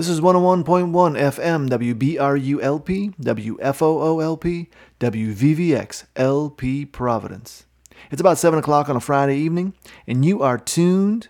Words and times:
This 0.00 0.08
is 0.08 0.22
101.1 0.22 0.64
FM, 0.64 1.68
WBRULP, 1.68 3.16
WFOOLP, 3.16 4.68
WVVX, 4.98 6.04
LP 6.16 6.86
Providence. 6.86 7.66
It's 8.10 8.22
about 8.22 8.38
7 8.38 8.58
o'clock 8.58 8.88
on 8.88 8.96
a 8.96 9.00
Friday 9.00 9.36
evening, 9.36 9.74
and 10.06 10.24
you 10.24 10.40
are 10.40 10.56
tuned 10.56 11.28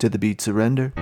to 0.00 0.10
the 0.10 0.18
Beat 0.18 0.42
Surrender. 0.42 0.92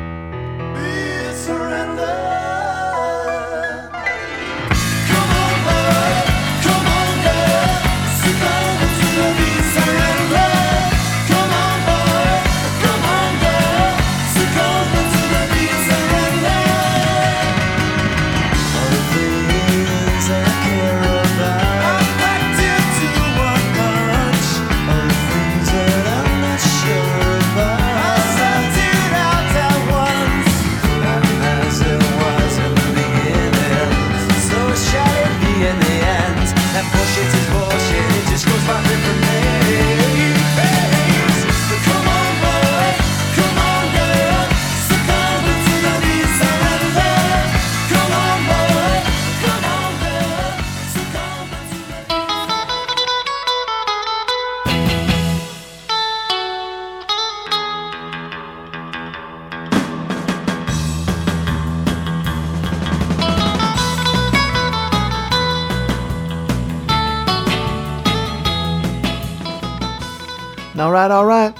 Right, 71.09 71.11
all 71.11 71.27
right. 71.27 71.57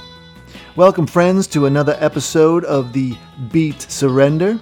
Welcome, 0.77 1.05
friends, 1.05 1.49
to 1.49 1.67
another 1.67 1.97
episode 1.99 2.65
of 2.65 2.93
the 2.93 3.17
Beat 3.51 3.83
Surrender. 3.83 4.61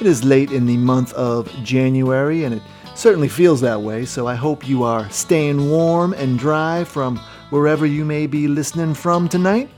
It 0.00 0.06
is 0.06 0.22
late 0.22 0.52
in 0.52 0.64
the 0.64 0.76
month 0.76 1.12
of 1.14 1.52
January, 1.64 2.44
and 2.44 2.54
it 2.54 2.62
certainly 2.94 3.28
feels 3.28 3.60
that 3.62 3.80
way, 3.80 4.04
so 4.04 4.28
I 4.28 4.36
hope 4.36 4.68
you 4.68 4.84
are 4.84 5.10
staying 5.10 5.70
warm 5.70 6.12
and 6.12 6.38
dry 6.38 6.84
from 6.84 7.16
wherever 7.50 7.84
you 7.84 8.04
may 8.04 8.28
be 8.28 8.46
listening 8.46 8.94
from 8.94 9.28
tonight. 9.28 9.70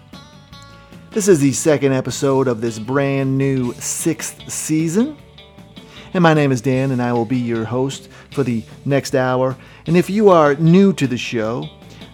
This 1.10 1.26
is 1.26 1.40
the 1.40 1.52
second 1.52 1.94
episode 1.94 2.48
of 2.48 2.60
this 2.60 2.78
brand 2.78 3.38
new 3.38 3.72
sixth 3.74 4.50
season. 4.50 5.16
And 6.12 6.22
my 6.22 6.34
name 6.34 6.52
is 6.52 6.60
Dan, 6.60 6.90
and 6.90 7.00
I 7.00 7.14
will 7.14 7.24
be 7.24 7.38
your 7.38 7.64
host 7.64 8.10
for 8.32 8.42
the 8.42 8.62
next 8.84 9.14
hour. 9.14 9.56
And 9.86 9.96
if 9.96 10.10
you 10.10 10.28
are 10.28 10.54
new 10.56 10.92
to 10.94 11.06
the 11.06 11.16
show, 11.16 11.66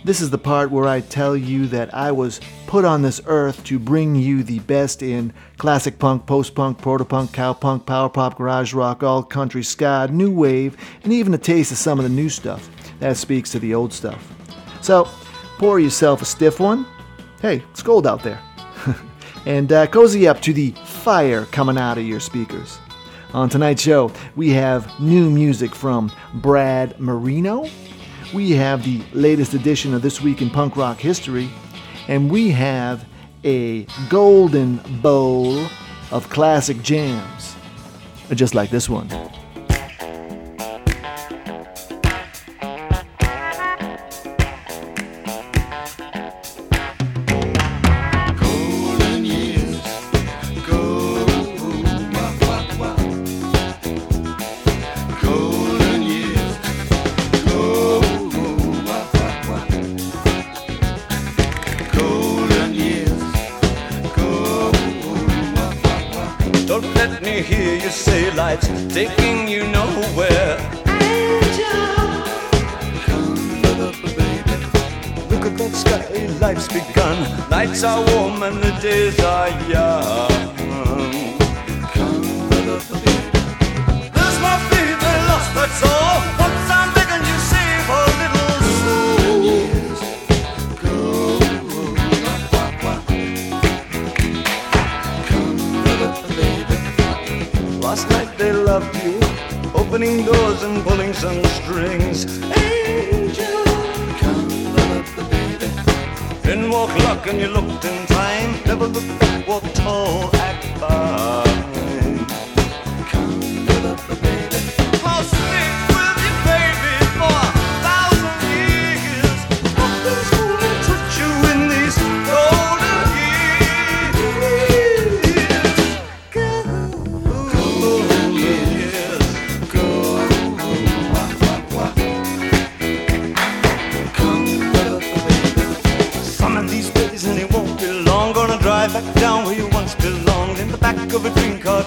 this 0.04 0.20
is 0.20 0.28
the 0.28 0.38
part 0.38 0.70
where 0.70 0.86
I 0.86 1.00
tell 1.00 1.34
you 1.34 1.66
that 1.68 1.94
I 1.94 2.12
was 2.12 2.40
put 2.66 2.84
on 2.84 3.00
this 3.00 3.22
earth 3.26 3.64
to 3.64 3.78
bring 3.78 4.14
you 4.14 4.42
the 4.42 4.58
best 4.60 5.02
in 5.02 5.32
classic 5.56 5.98
punk, 5.98 6.26
post 6.26 6.54
punk, 6.54 6.78
proto 6.78 7.04
punk, 7.06 7.32
cowpunk, 7.32 7.86
power 7.86 8.10
pop, 8.10 8.36
garage 8.36 8.74
rock, 8.74 9.02
all 9.02 9.22
country, 9.22 9.62
ska, 9.62 10.08
new 10.10 10.30
wave, 10.30 10.76
and 11.02 11.12
even 11.12 11.32
a 11.32 11.38
taste 11.38 11.72
of 11.72 11.78
some 11.78 11.98
of 11.98 12.04
the 12.04 12.10
new 12.10 12.28
stuff 12.28 12.68
that 13.00 13.16
speaks 13.16 13.50
to 13.52 13.58
the 13.58 13.74
old 13.74 13.92
stuff. 13.92 14.30
So, 14.82 15.08
pour 15.56 15.80
yourself 15.80 16.20
a 16.20 16.26
stiff 16.26 16.60
one. 16.60 16.86
Hey, 17.40 17.62
it's 17.70 17.82
cold 17.82 18.06
out 18.06 18.22
there. 18.22 18.40
and 19.46 19.72
uh, 19.72 19.86
cozy 19.86 20.28
up 20.28 20.42
to 20.42 20.52
the 20.52 20.72
fire 20.84 21.46
coming 21.46 21.78
out 21.78 21.96
of 21.96 22.04
your 22.04 22.20
speakers. 22.20 22.78
On 23.32 23.48
tonight's 23.48 23.82
show, 23.82 24.12
we 24.36 24.50
have 24.50 25.00
new 25.00 25.30
music 25.30 25.74
from 25.74 26.12
Brad 26.34 27.00
Marino 27.00 27.68
we 28.32 28.52
have 28.52 28.84
the 28.84 29.02
latest 29.12 29.54
edition 29.54 29.94
of 29.94 30.02
This 30.02 30.20
Week 30.20 30.40
in 30.40 30.50
Punk 30.50 30.76
Rock 30.76 30.98
History, 30.98 31.48
and 32.08 32.30
we 32.30 32.50
have 32.50 33.04
a 33.44 33.86
golden 34.08 34.76
bowl 35.00 35.66
of 36.10 36.28
classic 36.30 36.80
jams, 36.82 37.56
just 38.34 38.54
like 38.54 38.70
this 38.70 38.88
one. 38.88 39.08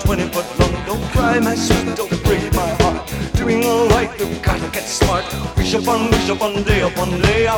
Dream 0.06 0.18
20 0.18 0.34
foot 0.34 0.60
long. 0.60 0.86
Don't 0.86 1.04
cry 1.12 1.40
my 1.40 1.56
sweet, 1.56 1.96
don't 1.96 2.24
break 2.24 2.54
my 2.54 2.70
heart. 2.82 3.12
Doing 3.34 3.64
alright, 3.64 4.10
we've 4.20 4.42
gotta 4.42 4.70
get 4.72 4.84
smart. 4.84 5.26
Wish 5.58 5.74
upon 5.74 6.12
wish 6.12 6.30
upon 6.30 6.64
day 6.64 6.82
upon 6.82 7.22
day 7.22 7.48
I 7.48 7.58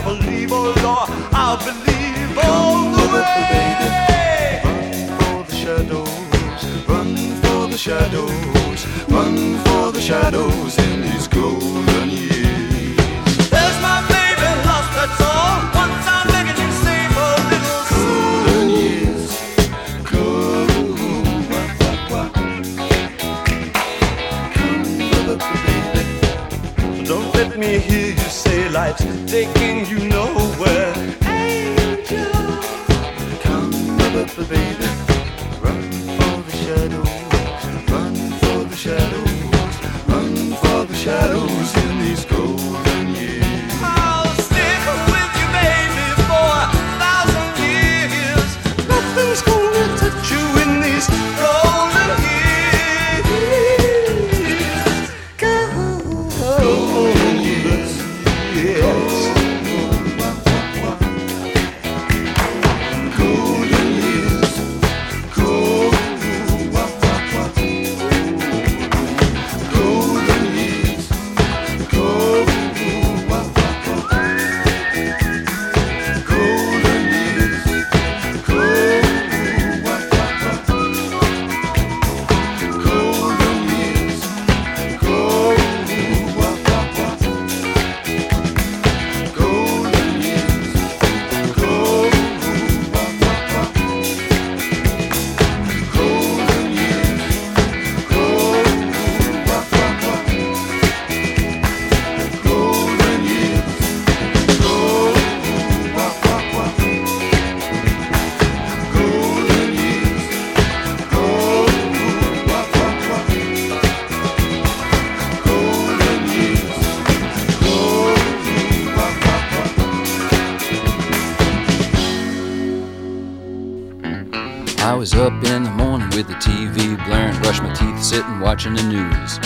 sitting 128.20 128.42
watching 128.42 128.74
the 128.74 128.84
news. 128.84 129.40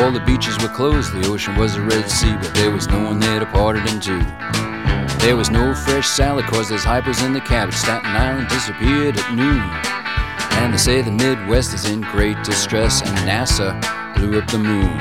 All 0.00 0.10
the 0.10 0.22
beaches 0.26 0.60
were 0.60 0.74
closed, 0.74 1.12
the 1.12 1.24
ocean 1.28 1.54
was 1.56 1.76
a 1.76 1.82
Red 1.82 2.10
Sea, 2.10 2.34
but 2.34 2.52
there 2.52 2.72
was 2.72 2.88
no 2.88 3.04
one 3.04 3.20
there 3.20 3.38
to 3.38 3.46
part 3.46 3.76
it 3.76 3.88
in 3.92 4.00
two. 4.00 4.18
There 5.24 5.36
was 5.36 5.50
no 5.50 5.72
fresh 5.72 6.08
salad 6.08 6.46
cause 6.46 6.68
there's 6.68 6.82
hypers 6.82 7.24
in 7.24 7.32
the 7.32 7.40
cabbage. 7.40 7.76
Staten 7.76 8.10
Island 8.10 8.48
disappeared 8.48 9.16
at 9.16 9.34
noon. 9.36 9.62
And 10.58 10.74
they 10.74 10.78
say 10.78 11.00
the 11.00 11.12
Midwest 11.12 11.74
is 11.74 11.88
in 11.88 12.00
great 12.00 12.42
distress 12.42 13.02
and 13.02 13.16
NASA 13.18 13.70
blew 14.16 14.36
up 14.36 14.50
the 14.50 14.58
moon. 14.58 14.98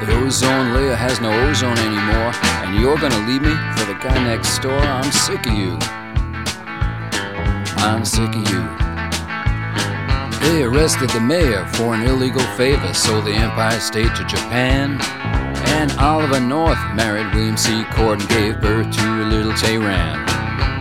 The 0.00 0.24
ozone 0.24 0.72
layer 0.72 0.94
has 0.94 1.20
no 1.20 1.30
ozone 1.50 1.76
anymore, 1.76 2.32
and 2.64 2.80
you're 2.80 2.96
gonna 2.96 3.26
leave 3.28 3.42
me 3.42 3.54
for 3.76 3.84
the 3.84 3.98
guy 4.00 4.24
next 4.24 4.58
door. 4.60 4.80
I'm 4.80 5.12
sick 5.12 5.44
of 5.44 5.52
you. 5.52 5.76
I'm 7.84 8.06
sick 8.06 8.34
of 8.34 8.50
you. 8.50 8.79
They 10.40 10.62
arrested 10.62 11.10
the 11.10 11.20
mayor 11.20 11.66
for 11.74 11.94
an 11.94 12.02
illegal 12.02 12.44
favor, 12.56 12.92
sold 12.94 13.26
the 13.26 13.32
Empire 13.32 13.78
State 13.78 14.14
to 14.16 14.24
Japan. 14.24 14.98
And 15.80 15.92
Oliver 15.92 16.40
North 16.40 16.78
married 16.94 17.32
William 17.34 17.56
C. 17.56 17.84
Cord 17.92 18.20
and 18.20 18.28
gave 18.28 18.60
birth 18.60 18.90
to 18.90 19.22
a 19.22 19.26
little 19.28 19.52
Tehran. 19.52 20.18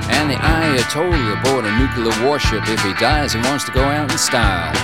And 0.09 0.29
the 0.31 0.35
Ayatollah 0.35 1.43
bought 1.43 1.65
a 1.65 1.77
nuclear 1.77 2.25
warship. 2.25 2.63
If 2.67 2.81
he 2.81 2.93
dies, 2.95 3.33
he 3.33 3.39
wants 3.41 3.65
to 3.65 3.71
go 3.71 3.83
out 3.83 4.11
in 4.11 4.17
style. 4.17 4.75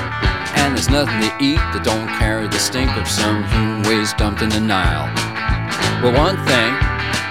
And 0.60 0.76
there's 0.76 0.90
nothing 0.90 1.20
to 1.22 1.32
eat 1.44 1.64
that 1.74 1.84
don't 1.84 2.08
carry 2.20 2.48
the 2.48 2.60
stink 2.60 2.96
of 2.98 3.08
some 3.08 3.44
human 3.46 3.84
waste 3.84 4.18
dumped 4.18 4.42
in 4.42 4.50
the 4.50 4.60
Nile. 4.60 5.10
Well, 6.04 6.14
one 6.14 6.38
thing 6.46 6.72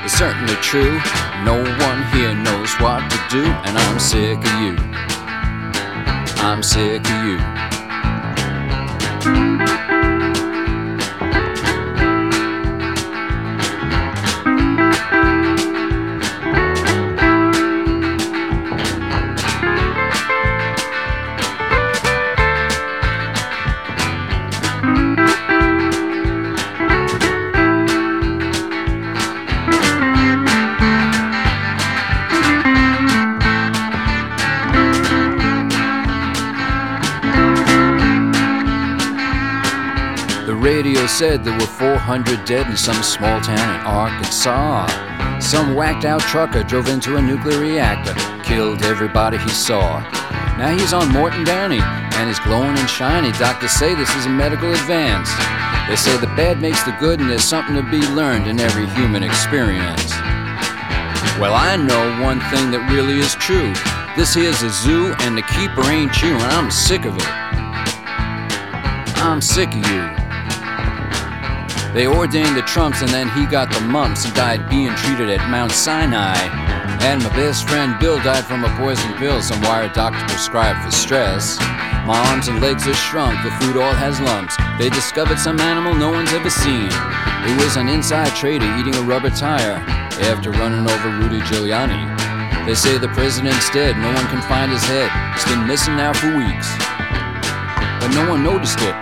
is 0.05 0.12
certainly 0.12 0.55
true. 0.61 0.99
No 1.44 1.61
one 1.61 2.00
here 2.12 2.35
knows 2.35 2.73
what 2.81 3.05
to 3.11 3.19
do, 3.31 3.44
and 3.44 3.79
I'm 3.79 3.99
sick 4.00 4.38
of 4.38 4.55
you. 4.61 5.13
I'm 6.46 6.62
sick 6.62 7.00
of 7.08 7.25
you. 7.25 7.38
Radio 40.64 41.06
said 41.06 41.44
there 41.44 41.52
were 41.52 41.66
400 41.66 42.46
dead 42.46 42.66
in 42.70 42.76
some 42.78 43.02
small 43.02 43.38
town 43.43 43.69
in 43.75 43.87
Arkansas. 43.87 44.88
Some 45.38 45.75
whacked 45.75 46.06
out 46.06 46.22
trucker 46.22 46.62
drove 46.62 46.88
into 46.88 47.16
a 47.16 47.22
nuclear 47.22 47.61
reactor, 47.61 48.14
killed 48.43 48.82
everybody 48.82 49.37
he 49.37 49.50
saw. 49.50 50.00
Now 50.56 50.75
he's 50.75 50.94
on 50.94 51.12
Morton 51.12 51.44
Downey 51.44 51.81
and 51.82 52.31
is 52.31 52.38
glowing 52.38 52.78
and 52.78 52.88
shiny. 52.88 53.31
Doctors 53.32 53.72
say 53.72 53.94
this 53.94 54.14
is 54.16 54.25
a 54.25 54.31
medical 54.31 54.72
advance. 54.72 55.28
They 55.87 55.96
say 55.96 56.16
the 56.16 56.32
bad 56.34 56.62
makes 56.62 56.82
the 56.84 56.96
good 56.99 57.20
and 57.20 57.28
there's 57.28 57.44
something 57.44 57.76
to 57.76 57.82
be 57.82 58.00
learned 58.14 58.46
in 58.46 58.58
every 58.58 58.87
human 58.87 59.22
experience. 59.22 60.12
Well, 61.38 61.52
I 61.52 61.76
know 61.76 62.22
one 62.25 62.40
thing 62.49 62.70
that 62.70 62.88
really 62.90 63.19
is 63.19 63.34
true. 63.34 63.75
This 64.17 64.32
here's 64.32 64.62
a 64.62 64.70
zoo 64.70 65.14
and 65.20 65.37
the 65.37 65.43
keeper 65.43 65.84
ain't 65.90 66.22
you, 66.22 66.32
and 66.32 66.52
I'm 66.56 66.70
sick 66.70 67.05
of 67.05 67.14
it. 67.17 67.28
I'm 69.20 69.43
sick 69.43 69.69
of 69.69 69.87
you. 69.90 70.23
They 71.94 72.08
ordained 72.08 72.56
the 72.56 72.63
Trumps 72.63 73.03
and 73.03 73.10
then 73.10 73.29
he 73.31 73.46
got 73.46 73.72
the 73.72 73.81
mumps. 73.81 74.24
He 74.24 74.32
died 74.32 74.69
being 74.69 74.93
treated 74.96 75.31
at 75.31 75.48
Mount 75.48 75.70
Sinai. 75.70 76.34
And 77.06 77.22
my 77.22 77.29
best 77.31 77.69
friend 77.69 77.96
Bill 78.01 78.19
died 78.19 78.44
from 78.44 78.65
a 78.65 78.77
poison 78.77 79.15
pill 79.15 79.41
some 79.41 79.63
wire 79.63 79.89
doctor 79.94 80.19
prescribed 80.27 80.84
for 80.84 80.91
stress. 80.91 81.56
My 82.05 82.19
arms 82.31 82.48
and 82.48 82.60
legs 82.60 82.89
are 82.89 82.94
shrunk, 82.94 83.41
the 83.44 83.51
food 83.63 83.77
all 83.77 83.94
has 83.94 84.20
lumps. 84.20 84.56
They 84.77 84.91
discovered 84.91 85.39
some 85.39 85.60
animal 85.60 85.94
no 85.94 86.10
one's 86.10 86.32
ever 86.32 86.51
seen. 86.51 86.91
It 87.46 87.63
was 87.63 87.77
an 87.77 87.89
inside 87.89 88.34
trader 88.34 88.67
eating 88.77 88.96
a 88.96 89.03
rubber 89.03 89.31
tire 89.31 89.79
after 90.27 90.51
running 90.51 90.91
over 90.91 91.08
Rudy 91.22 91.41
Giuliani. 91.46 92.10
They 92.67 92.74
say 92.74 92.98
the 92.98 93.08
president's 93.15 93.70
dead, 93.70 93.96
no 93.98 94.13
one 94.13 94.27
can 94.34 94.43
find 94.48 94.72
his 94.72 94.82
head. 94.82 95.13
He's 95.34 95.44
been 95.46 95.65
missing 95.67 95.96
now 95.96 96.13
for 96.13 96.34
weeks. 96.34 96.74
But 98.03 98.10
no 98.19 98.29
one 98.29 98.43
noticed 98.43 98.81
it. 98.81 98.96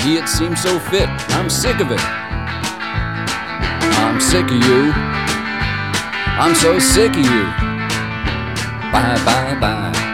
He 0.00 0.14
had 0.14 0.28
seemed 0.28 0.58
so 0.58 0.78
fit. 0.78 1.08
I'm 1.34 1.50
sick 1.50 1.80
of 1.80 1.90
it. 1.90 2.25
I'm 4.06 4.20
sick 4.20 4.44
of 4.44 4.52
you. 4.52 4.92
I'm 6.38 6.54
so 6.54 6.78
sick 6.78 7.10
of 7.10 7.16
you. 7.16 7.44
Bye, 8.92 9.20
bye, 9.24 9.58
bye. 9.60 10.05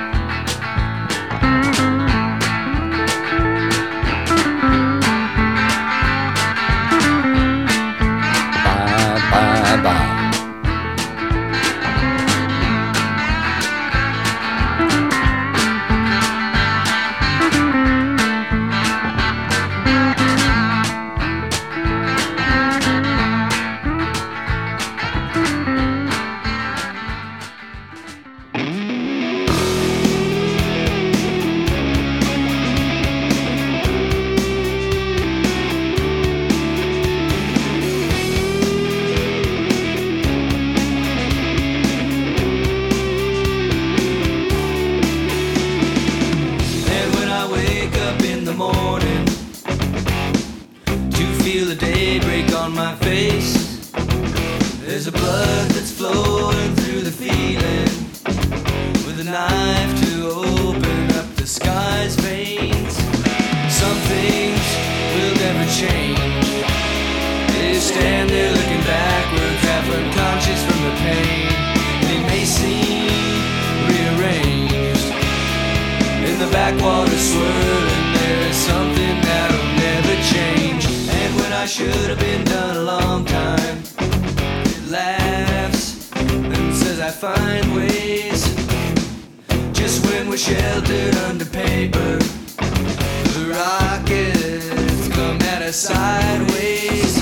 Sheltered 90.42 91.14
under 91.30 91.44
paper, 91.44 92.18
the 92.18 93.44
rockets 93.54 95.06
come 95.14 95.38
at 95.54 95.62
us 95.62 95.76
sideways. 95.76 97.14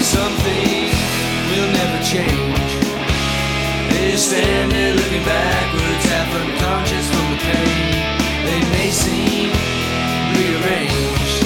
Something 0.00 0.88
will 1.52 1.70
never 1.76 2.00
change. 2.08 2.72
They 3.92 4.16
stand 4.16 4.72
there 4.72 4.94
looking 4.94 5.24
backwards, 5.24 6.04
half 6.08 6.30
unconscious 6.40 7.06
from 7.12 7.26
the 7.32 7.38
pain. 7.52 7.84
They 8.48 8.60
may 8.72 8.90
seem 8.96 9.52
rearranged. 10.32 11.44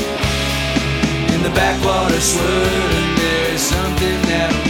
In 1.34 1.42
the 1.42 1.50
backwater 1.50 2.20
swirling, 2.20 3.10
there 3.16 3.54
is 3.54 3.60
something 3.60 4.22
that'll 4.30 4.61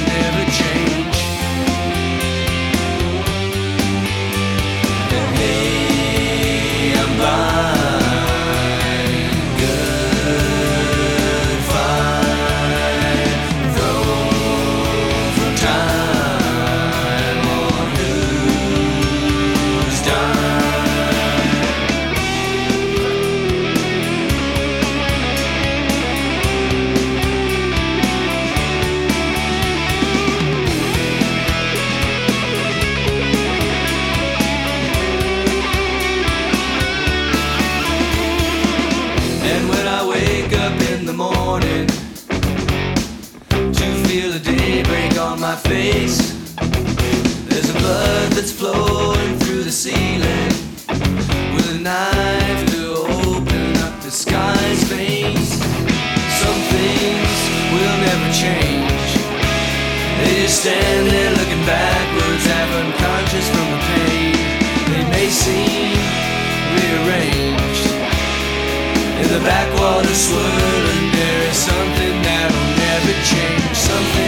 on 45.72 45.78
face, 45.78 46.32
there's 47.48 47.70
a 47.70 47.78
blood 47.78 48.32
that's 48.32 48.52
flowing 48.52 49.38
through 49.38 49.62
the 49.62 49.70
ceiling 49.70 50.52
with 51.54 51.76
a 51.76 51.78
knife 51.80 52.62
to 52.72 52.82
open 53.24 53.76
up 53.78 54.00
the 54.02 54.10
sky's 54.10 54.82
veins. 54.84 55.48
Some 56.40 56.60
things 56.74 57.32
will 57.72 57.96
never 58.06 58.28
change. 58.32 59.08
They 60.18 60.42
just 60.42 60.60
stand 60.60 61.06
there 61.08 61.32
looking 61.40 61.64
backwards, 61.64 62.44
half 62.44 62.70
unconscious 62.84 63.48
from 63.48 63.68
the 63.72 63.80
pain. 63.92 64.34
They 64.92 65.04
may 65.10 65.28
seem 65.28 65.96
rearranged. 66.76 67.86
In 69.22 69.28
the 69.32 69.42
backwater 69.44 70.14
swirling, 70.14 71.06
there 71.12 71.42
is 71.50 71.56
something 71.56 72.14
that'll 72.22 72.68
never 72.76 73.14
change. 73.24 73.76
Some 73.76 74.21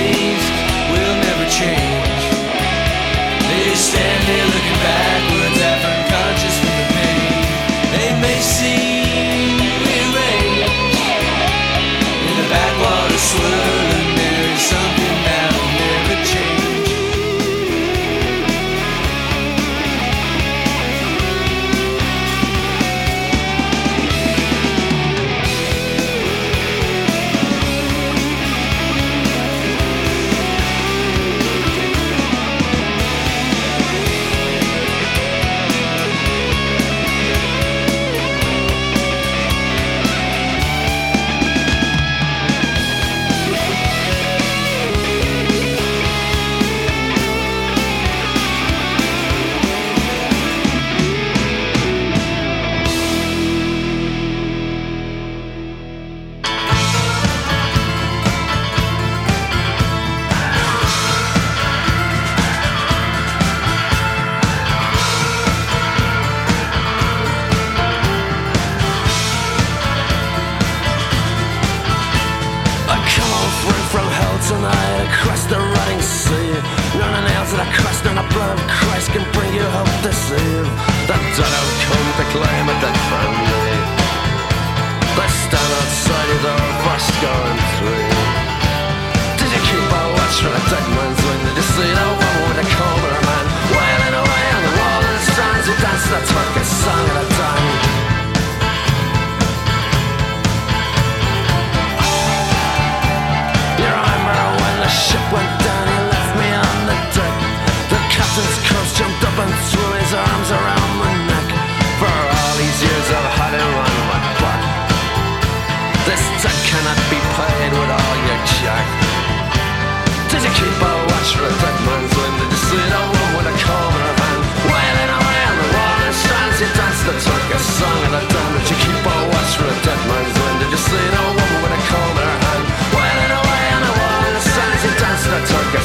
the 127.54 127.60
Turkish 127.60 127.78
song 127.78 128.00
of 128.04 128.10
the 128.10 128.22
dawn. 128.34 128.50
Did 128.58 128.66
you 128.70 128.78
keep 128.82 129.06
a 129.06 129.16
watch 129.30 129.52
for 129.54 129.66
a 129.70 129.76
dead 129.86 130.00
man's 130.10 130.34
wind? 130.34 130.58
Did 130.58 130.70
you 130.74 130.80
see 130.80 131.06
no 131.14 131.24
woman 131.38 131.58
with 131.62 131.78
a 131.78 131.82
comb 131.86 132.16
in 132.18 132.26
her 132.26 132.38
hand? 132.42 132.64
Wailing 132.94 133.32
away 133.38 133.64
on 133.74 133.82
the 133.86 133.94
wall 133.94 134.22
and 134.26 134.42
strands, 134.42 134.82
you 134.82 134.92
danced 134.98 135.26
the 135.30 135.40
Turkish 135.54 135.83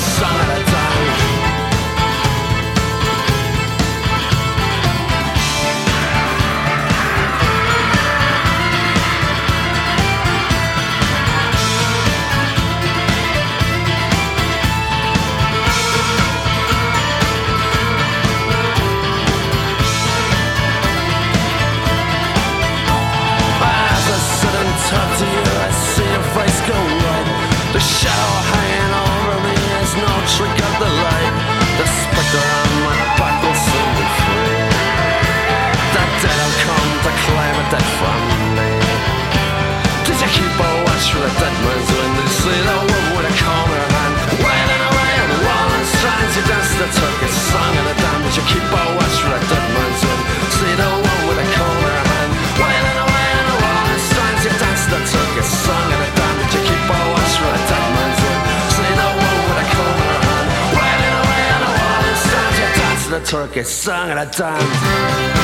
you 46.49 46.79
the 46.81 46.89
Turkish 46.89 47.35
song 47.53 47.77
of 47.77 47.85
the. 47.85 48.09
Did 48.25 48.35
you 48.41 48.45
keep 48.49 48.65
a 48.65 48.81
watch 48.97 49.15
for 49.21 49.33
a 49.33 49.41
dead 49.49 49.65
man's 49.73 50.01
wind? 50.01 50.23
See 50.57 50.73
the 50.73 50.89
woman 50.89 51.21
with 51.29 51.45
a 51.45 51.47
comb 51.53 51.77
in 51.77 51.93
her 51.93 52.05
hand? 52.09 52.31
Wailing 52.57 52.99
away 53.05 53.27
on 53.37 53.45
the 53.49 53.57
wall 53.61 53.85
and 53.89 54.01
strands, 54.01 54.41
you 54.45 54.53
danced 54.57 54.87
the 54.89 54.99
Turkish 55.13 55.51
song 55.65 55.89
of 55.93 55.99
the. 56.01 56.09
Did 56.19 56.51
you 56.53 56.61
keep 56.65 56.83
a 56.89 56.99
watch 57.13 57.33
for 57.37 57.49
a 57.53 57.61
dead 57.69 57.85
man's 57.93 58.19
wind? 58.25 58.41
See 58.73 58.93
the 58.97 59.09
woman 59.17 59.43
with 59.49 59.61
a 59.61 59.67
comb 59.73 59.97
in 60.01 60.09
her 60.09 60.21
hand? 60.25 60.47
Wailing 60.73 61.15
away 61.21 61.43
on 61.53 61.61
the 61.65 61.71
wall 61.77 62.01
and 62.09 62.17
strands, 62.17 62.57
you 62.57 62.69
danced 62.81 63.07
the 63.13 63.21
Turkish 63.29 63.69
song 63.69 64.09
of 64.09 64.17
the 64.17 64.27
damned. 64.33 65.38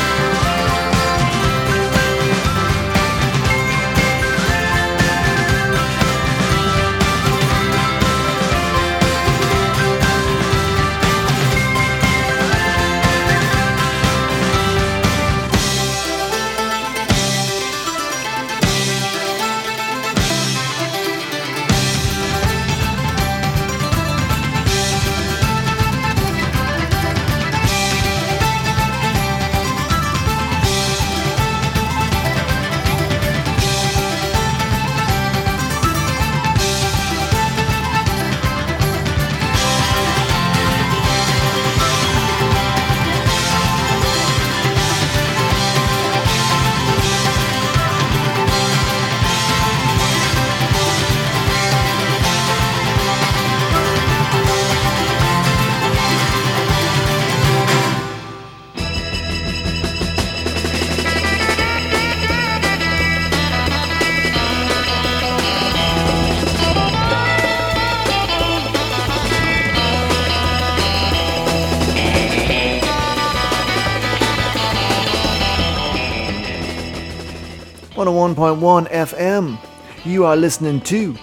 101.1 78.34 78.90
FM. 78.90 79.56
You 80.04 80.26
are 80.26 80.36
listening 80.36 80.82
to 80.82 81.16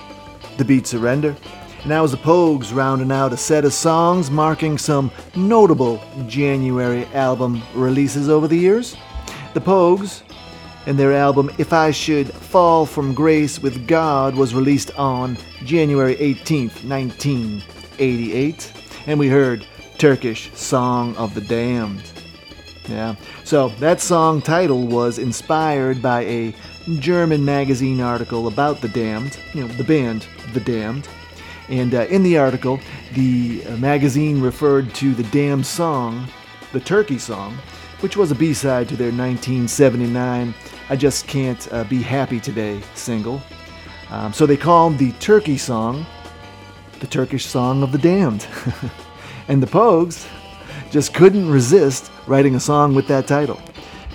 The 0.57 0.65
Beat 0.65 0.87
Surrender. 0.87 1.35
Now, 1.85 2.05
as 2.05 2.12
the 2.12 2.17
Pogues 2.17 2.73
rounding 2.73 3.11
out 3.11 3.33
a 3.33 3.37
set 3.37 3.65
of 3.65 3.73
songs 3.73 4.31
marking 4.31 4.79
some 4.79 5.11
notable 5.35 6.01
January 6.29 7.07
album 7.07 7.61
releases 7.75 8.29
over 8.29 8.47
the 8.47 8.57
years. 8.57 8.97
The 9.53 9.61
Pogues 9.61 10.23
and 10.87 10.97
their 10.97 11.12
album 11.12 11.51
If 11.59 11.73
I 11.73 11.91
Should 11.91 12.33
Fall 12.33 12.87
from 12.87 13.15
Grace 13.15 13.59
with 13.59 13.88
God 13.88 14.37
was 14.37 14.55
released 14.55 14.97
on 14.97 15.37
January 15.65 16.15
18th, 16.15 16.88
1988. 16.88 18.73
And 19.09 19.19
we 19.19 19.27
heard 19.27 19.67
Turkish 19.99 20.53
Song 20.55 21.17
of 21.17 21.35
the 21.35 21.41
Damned. 21.41 22.12
Yeah. 22.88 23.17
So 23.45 23.69
that 23.81 24.01
song 24.01 24.43
title 24.43 24.87
was 24.87 25.19
inspired 25.19 26.03
by 26.03 26.23
a 26.25 26.55
German 26.99 27.45
magazine 27.45 28.01
article 28.01 28.47
about 28.49 28.81
the 28.81 28.88
Damned, 28.88 29.38
you 29.55 29.62
know, 29.62 29.68
the 29.75 29.85
band 29.85 30.27
The 30.53 30.61
Damned. 30.61 31.09
And 31.68 31.95
uh, 31.95 32.07
in 32.07 32.23
the 32.23 32.38
article, 32.38 32.81
the 33.14 33.62
uh, 33.66 33.77
magazine 33.77 34.40
referred 34.40 34.95
to 34.97 35.14
the 35.14 35.23
Damned 35.25 35.66
song, 35.66 36.27
the 36.73 36.81
Turkey 36.81 37.18
song, 37.18 37.57
which 38.01 38.16
was 38.16 38.31
a 38.31 38.35
B-side 38.35 38.88
to 38.88 38.97
their 38.97 39.12
1979 39.12 40.55
I 40.88 40.97
Just 40.97 41.27
Can't 41.27 41.73
uh, 41.73 41.85
Be 41.85 42.03
Happy 42.03 42.40
Today 42.40 42.81
single. 42.95 43.40
Um, 44.11 44.33
so 44.33 44.45
they 44.45 44.57
called 44.57 44.99
the 44.99 45.12
Turkey 45.12 45.57
song 45.57 46.05
the 47.03 47.09
Turkish 47.09 47.45
song 47.45 47.83
of 47.83 47.90
the 47.90 47.99
Damned. 47.99 48.47
and 49.49 49.61
the 49.61 49.66
Pogues 49.66 50.29
just 50.92 51.12
couldn't 51.12 51.51
resist 51.51 52.12
writing 52.29 52.55
a 52.55 52.61
song 52.61 52.95
with 52.95 53.09
that 53.09 53.27
title. 53.27 53.61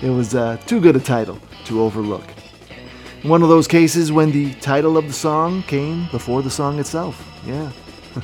It 0.02 0.08
was 0.08 0.34
uh, 0.34 0.56
too 0.64 0.80
good 0.80 0.96
a 0.96 1.00
title 1.00 1.38
to 1.66 1.82
overlook. 1.82 2.24
One 3.28 3.42
of 3.42 3.50
those 3.50 3.68
cases 3.68 4.10
when 4.10 4.32
the 4.32 4.54
title 4.54 4.96
of 4.96 5.06
the 5.06 5.12
song 5.12 5.62
came 5.64 6.08
before 6.10 6.40
the 6.40 6.48
song 6.48 6.78
itself. 6.78 7.30
Yeah, 7.44 7.70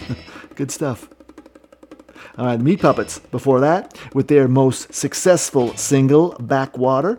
good 0.55 0.71
stuff. 0.71 1.11
All 2.39 2.47
right, 2.47 2.59
Meat 2.59 2.81
Puppets 2.81 3.19
before 3.19 3.61
that 3.61 3.99
with 4.15 4.29
their 4.29 4.49
most 4.49 4.95
successful 4.95 5.77
single, 5.77 6.31
Backwater. 6.41 7.19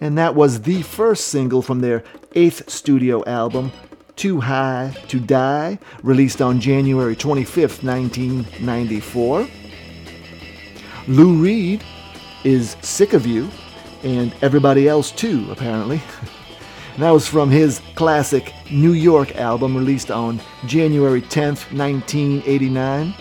And 0.00 0.16
that 0.16 0.34
was 0.34 0.62
the 0.62 0.80
first 0.80 1.28
single 1.28 1.60
from 1.60 1.80
their 1.80 2.04
eighth 2.34 2.70
studio 2.70 3.22
album, 3.26 3.70
Too 4.16 4.40
High 4.40 4.96
to 5.08 5.20
Die, 5.20 5.78
released 6.02 6.40
on 6.40 6.58
January 6.58 7.14
25th, 7.14 7.84
1994. 7.84 9.46
Lou 11.08 11.34
Reed 11.34 11.84
is 12.44 12.78
Sick 12.80 13.12
of 13.12 13.26
You, 13.26 13.50
and 14.02 14.34
everybody 14.40 14.88
else 14.88 15.12
too, 15.12 15.46
apparently. 15.50 16.00
that 16.98 17.10
was 17.10 17.28
from 17.28 17.50
his 17.50 17.82
classic 17.94 18.54
New 18.70 18.92
York 18.92 19.36
album 19.36 19.76
released 19.76 20.10
on 20.10 20.40
January 20.66 21.20
10th, 21.20 21.70
1989. 21.76 23.14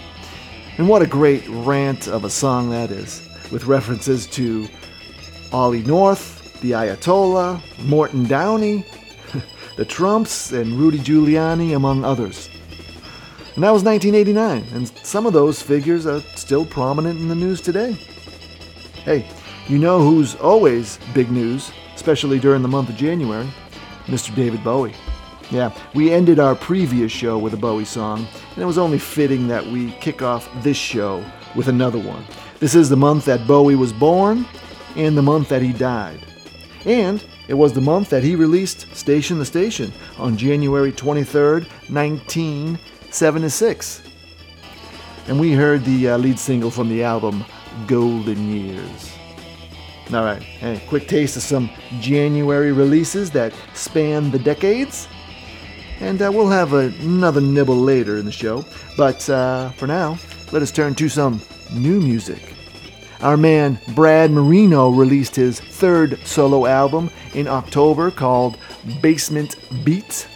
And 0.78 0.88
what 0.88 1.02
a 1.02 1.08
great 1.08 1.46
rant 1.50 2.08
of 2.08 2.24
a 2.24 2.30
song 2.30 2.70
that 2.70 2.90
is, 2.90 3.22
with 3.52 3.66
references 3.66 4.28
to 4.28 4.68
Ollie 5.52 5.84
North, 5.84 6.60
the 6.62 6.72
Ayatollah, 6.72 7.62
Morton 7.86 8.26
Downey, 8.26 8.86
the 9.78 9.86
Trumps, 9.86 10.54
and 10.54 10.74
Rudy 10.74 11.00
Giuliani, 11.00 11.76
among 11.76 12.06
others. 12.06 12.50
And 13.56 13.64
that 13.64 13.72
was 13.72 13.84
1989, 13.84 14.66
and 14.74 14.88
some 15.06 15.26
of 15.26 15.34
those 15.34 15.62
figures 15.62 16.06
are 16.06 16.22
still 16.36 16.66
prominent 16.66 17.20
in 17.20 17.28
the 17.28 17.36
news 17.36 17.62
today. 17.62 17.94
Hey, 19.04 19.30
you 19.68 19.80
know 19.80 20.00
who's 20.00 20.36
always 20.36 20.98
big 21.14 21.30
news, 21.30 21.72
especially 21.94 22.40
during 22.40 22.62
the 22.62 22.68
month 22.68 22.90
of 22.90 22.96
January? 22.96 23.48
Mr. 24.06 24.36
David 24.36 24.64
Bowie. 24.64 24.94
Yeah, 25.52 25.72
we 25.94 26.12
ended 26.12 26.40
our 26.40 26.56
previous 26.56 27.12
show 27.12 27.38
with 27.38 27.54
a 27.54 27.58
Bowie 27.58 27.86
song, 27.86 28.28
and 28.54 28.58
it 28.58 28.66
was 28.66 28.80
only 28.80 28.98
fitting 28.98 29.48
that 29.48 29.66
we 29.66 29.92
kick 29.94 30.22
off 30.22 30.50
this 30.64 30.78
show 30.78 31.24
with 31.56 31.68
another 31.68 32.00
one. 32.00 32.24
This 32.60 32.74
is 32.74 32.90
the 32.90 32.98
month 32.98 33.26
that 33.26 33.46
Bowie 33.46 33.76
was 33.76 33.94
born 33.94 34.46
and 34.96 35.16
the 35.18 35.22
month 35.22 35.50
that 35.50 35.62
he 35.62 35.74
died. 35.74 36.20
And 36.86 37.24
it 37.48 37.54
was 37.54 37.74
the 37.74 37.82
month 37.82 38.10
that 38.10 38.24
he 38.24 38.36
released 38.36 38.96
Station 38.96 39.38
to 39.38 39.46
Station 39.46 39.94
on 40.18 40.36
January 40.38 40.92
23rd, 40.92 41.68
1976. 41.90 44.02
And 45.28 45.40
we 45.40 45.54
heard 45.54 45.86
the 45.86 46.10
uh, 46.10 46.18
lead 46.18 46.40
single 46.40 46.72
from 46.72 46.90
the 46.90 47.04
album, 47.04 47.46
Golden 47.88 48.50
Years. 48.50 49.15
All 50.14 50.24
right, 50.24 50.42
hey, 50.42 50.80
quick 50.88 51.08
taste 51.08 51.36
of 51.36 51.42
some 51.42 51.68
January 52.00 52.72
releases 52.72 53.32
that 53.32 53.54
span 53.74 54.30
the 54.30 54.38
decades. 54.38 55.08
And 56.00 56.22
uh, 56.22 56.30
we'll 56.32 56.50
have 56.50 56.74
another 56.74 57.42
nibble 57.42 57.78
later 57.78 58.18
in 58.18 58.26
the 58.26 58.32
show. 58.32 58.64
But 58.98 59.28
uh, 59.30 59.70
for 59.72 59.88
now, 59.88 60.20
let 60.52 60.62
us 60.62 60.72
turn 60.72 60.94
to 60.96 61.10
some 61.10 61.42
new 61.74 62.00
music. 62.00 62.54
Our 63.22 63.36
man 63.36 63.80
Brad 63.96 64.30
Marino 64.30 64.90
released 64.92 65.36
his 65.36 65.60
third 65.60 66.20
solo 66.28 66.68
album 66.68 67.10
in 67.34 67.48
October 67.48 68.12
called 68.12 68.58
Basement 69.02 69.56
Beat. 69.84 70.28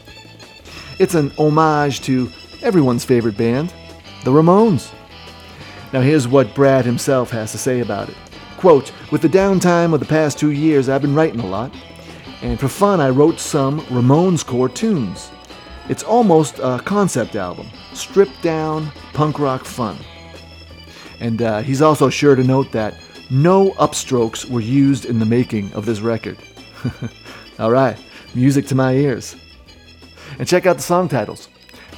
It's 0.98 1.14
an 1.14 1.32
homage 1.38 2.02
to 2.02 2.32
everyone's 2.64 3.06
favorite 3.06 3.38
band, 3.38 3.74
the 4.24 4.32
Ramones. 4.32 4.92
Now, 5.94 6.02
here's 6.02 6.28
what 6.28 6.56
Brad 6.56 6.86
himself 6.86 7.30
has 7.32 7.52
to 7.52 7.58
say 7.60 7.82
about 7.82 8.10
it. 8.10 8.16
Quote, 8.60 8.92
with 9.10 9.22
the 9.22 9.30
downtime 9.30 9.94
of 9.94 10.02
the 10.02 10.06
past 10.06 10.38
two 10.38 10.52
years, 10.52 10.90
I've 10.90 11.02
been 11.02 11.16
writing 11.16 11.40
a 11.40 11.46
lot, 11.46 11.74
and 12.42 12.60
for 12.60 12.68
fun, 12.68 13.00
I 13.00 13.10
wrote 13.10 13.40
some 13.40 13.80
Ramones 13.86 14.46
core 14.46 14.68
tunes. 14.68 15.32
It's 15.88 16.04
almost 16.04 16.60
a 16.60 16.82
concept 16.84 17.38
album, 17.38 17.68
stripped 17.94 18.42
down 18.42 18.92
punk 19.14 19.40
rock 19.40 19.64
fun. 19.64 19.98
And 21.22 21.42
uh, 21.42 21.62
he's 21.62 21.82
also 21.82 22.10
sure 22.10 22.36
to 22.36 22.44
note 22.44 22.74
that 22.74 22.96
no 23.30 23.72
upstrokes 23.76 24.44
were 24.50 24.60
used 24.60 25.06
in 25.06 25.20
the 25.20 25.26
making 25.26 25.72
of 25.72 25.86
this 25.86 26.02
record. 26.02 26.38
All 27.60 27.72
right, 27.72 27.98
music 28.36 28.68
to 28.68 28.76
my 28.76 28.92
ears. 28.94 29.38
And 30.38 30.46
check 30.46 30.66
out 30.66 30.76
the 30.76 30.84
song 30.84 31.08
titles. 31.08 31.48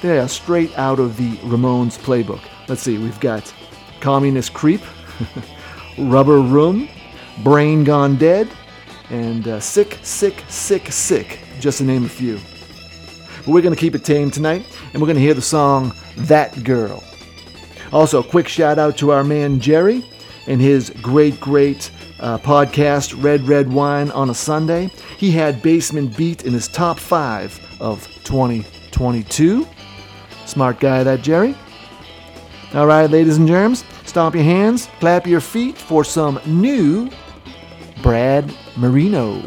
They 0.04 0.20
are 0.20 0.28
straight 0.28 0.78
out 0.78 1.00
of 1.00 1.18
the 1.18 1.38
Ramones 1.38 1.98
playbook. 1.98 2.44
Let's 2.68 2.84
see, 2.84 3.00
we've 3.00 3.20
got 3.20 3.52
Communist 4.00 4.54
Creep, 4.54 4.82
Rubber 5.98 6.40
Room, 6.40 6.90
Brain 7.44 7.84
Gone 7.84 8.16
Dead, 8.16 8.50
and 9.10 9.48
uh, 9.48 9.60
Sick, 9.60 10.00
Sick, 10.04 10.44
Sick, 10.48 10.92
Sick, 10.92 11.40
just 11.60 11.80
to 11.80 11.84
name 11.84 12.06
a 12.06 12.10
few. 12.10 12.40
But 13.40 13.48
we're 13.48 13.62
going 13.62 13.74
to 13.74 13.80
keep 13.80 13.96
it 13.96 14.04
tame 14.04 14.32
tonight, 14.32 14.66
and 14.94 15.02
we're 15.02 15.08
going 15.08 15.18
to 15.18 15.22
hear 15.22 15.34
the 15.34 15.42
song 15.42 15.94
That 16.16 16.64
Girl. 16.64 17.04
Also, 17.92 18.22
a 18.22 18.24
quick 18.24 18.48
shout 18.48 18.80
out 18.80 18.98
to 18.98 19.12
our 19.12 19.24
man 19.24 19.60
Jerry 19.60 20.06
and 20.48 20.62
his 20.62 20.90
great, 21.02 21.40
great 21.40 21.92
uh, 22.20 22.38
podcast, 22.38 23.22
Red 23.22 23.48
Red 23.48 23.72
Wine 23.72 24.12
on 24.12 24.30
a 24.30 24.34
Sunday. 24.34 24.90
He 25.18 25.32
had 25.32 25.62
Basement 25.62 26.16
Beat 26.16 26.46
in 26.46 26.54
his 26.54 26.68
top 26.68 27.00
five 27.00 27.60
of 27.80 28.08
2022. 28.24 29.68
Smart 30.46 30.80
guy, 30.80 31.04
that 31.04 31.22
Jerry. 31.22 31.56
All 32.74 32.88
right, 32.88 33.10
ladies 33.10 33.38
and 33.38 33.48
germs, 33.48 33.84
stomp 34.12 34.36
your 34.36 34.44
hands, 34.44 34.90
clap 35.00 35.26
your 35.26 35.40
feet 35.40 35.78
for 35.78 36.04
some 36.04 36.38
new 36.46 37.10
Brad 38.04 38.54
Marino. 38.76 39.40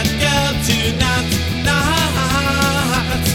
That 0.00 0.08
girl 0.16 0.52
tonight. 0.64 1.28
Night. 1.60 3.26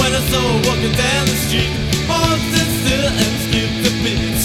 When 0.00 0.10
I 0.14 0.20
saw 0.30 0.40
her 0.40 0.60
walking 0.64 0.94
down 0.96 1.24
the 1.28 1.36
street, 1.44 1.72
all 2.08 2.36
still 2.80 3.08
and 3.12 3.34
skipped 3.44 3.84
a 3.84 3.92
beat. 4.00 4.40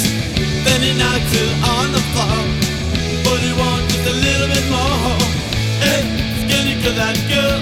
Then 0.65 0.79
he 0.83 0.91
knocked 0.99 1.31
her 1.31 1.49
on 1.63 1.87
the 1.95 2.03
floor, 2.11 2.43
but 3.23 3.39
he 3.39 3.51
wanted 3.55 3.87
just 3.95 4.07
a 4.11 4.15
little 4.27 4.49
bit 4.51 4.65
more. 4.67 5.15
Hey, 5.79 6.03
skinny 6.43 6.75
kill 6.81 6.95
that 6.99 7.15
girl. 7.31 7.59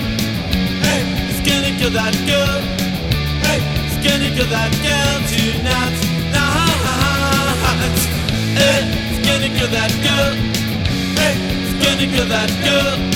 Hey, 0.81 1.01
skinny 1.37 1.77
kill 1.77 1.93
that 1.93 2.15
girl. 2.25 2.57
Hey, 3.45 3.59
skinny 4.01 4.33
kill 4.33 4.49
that 4.49 4.73
girl 4.81 5.15
tonight. 5.29 5.97
Night. 6.33 7.99
Hey, 8.57 8.81
skinny 9.21 9.49
kill 9.53 9.69
that 9.69 9.93
girl. 10.01 10.33
Hey, 11.21 11.35
skinny 11.77 12.07
kill 12.09 12.27
that 12.29 12.49
girl. 12.65 13.10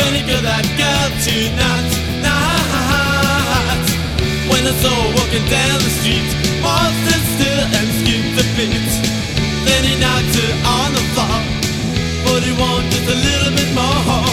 Skinny 0.00 0.22
kill 0.24 0.40
that 0.40 0.64
girl 0.80 1.08
tonight. 1.20 1.92
Night. 2.24 3.88
When 4.48 4.64
I 4.64 4.72
saw 4.80 4.88
her 4.88 5.12
walking 5.12 5.44
down 5.52 5.76
the 5.76 5.92
street, 6.00 6.24
all 6.64 6.88
stood 7.04 7.24
still 7.36 7.60
and 7.76 7.88
skipped 8.00 8.40
a 8.40 8.44
beat. 8.56 8.96
Then 9.68 9.84
he 9.84 10.00
knocked 10.00 10.36
her 10.40 10.52
on 10.64 10.96
the 10.96 11.04
floor, 11.12 11.38
but 12.24 12.40
he 12.40 12.52
wanted 12.56 12.88
just 12.96 13.12
a 13.12 13.18
little 13.28 13.52
bit 13.52 13.70
more. 13.76 14.24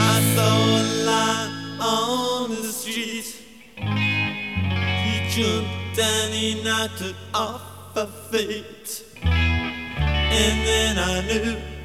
I 0.00 0.16
saw 0.32 0.56
a 0.80 0.84
line 1.04 1.52
on 1.78 2.48
the 2.48 2.72
street. 2.72 3.28
He 3.76 5.14
jumped 5.28 5.92
down, 5.94 6.32
he 6.32 6.64
knocked 6.64 7.02
it 7.02 7.16
off 7.34 7.60
her 7.96 8.06
feet. 8.06 9.04
And 9.20 10.56
then 10.66 10.98
I 10.98 11.20
knew 11.28 11.77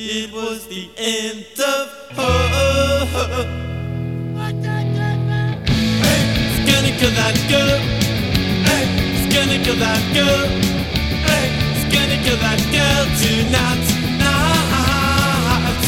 it 0.00 0.32
was 0.32 0.68
the 0.68 0.88
end 0.96 1.44
of 1.58 1.88
her. 2.14 3.58
Hey, 6.06 6.22
skinny 6.62 6.92
kill 6.98 7.10
that 7.18 7.34
girl. 7.50 7.80
Hey, 8.62 8.86
skinny 9.26 9.58
kill 9.64 9.74
that 9.76 10.02
girl. 10.14 10.46
Hey, 11.26 11.50
skinny 11.82 12.22
kill 12.22 12.38
that 12.38 12.62
girl 12.70 13.04
tonight. 13.18 13.90
Night. 14.22 15.82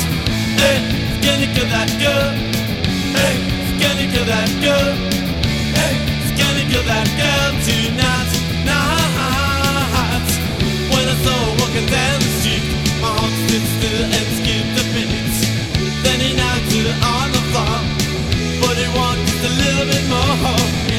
Hey, 0.58 0.82
skinny 1.22 1.46
kill 1.54 1.68
that 1.70 1.90
girl. 2.02 2.34
Hey, 3.14 3.38
skinny 3.78 4.10
kill 4.10 4.26
that 4.26 4.50
girl. 4.58 4.90
Hey, 5.78 5.94
skinny 6.34 6.66
kill 6.66 6.82
that 6.82 7.06
girl 7.14 7.54
tonight. 7.62 8.32
Night. 8.66 10.30
When 10.90 11.06
I 11.06 11.14
saw 11.22 11.30
her 11.30 11.54
walking 11.62 11.86
down 11.86 12.18
the 12.18 12.26
street, 12.42 12.69
Then 16.04 16.20
he 16.20 16.34
her 16.86 16.98
on 17.16 17.32
the 17.32 17.42
floor, 17.50 17.78
but 18.60 18.76
he 18.76 18.86
a 19.44 19.52
little 19.62 19.86
bit 19.86 20.08
more. 20.08 20.89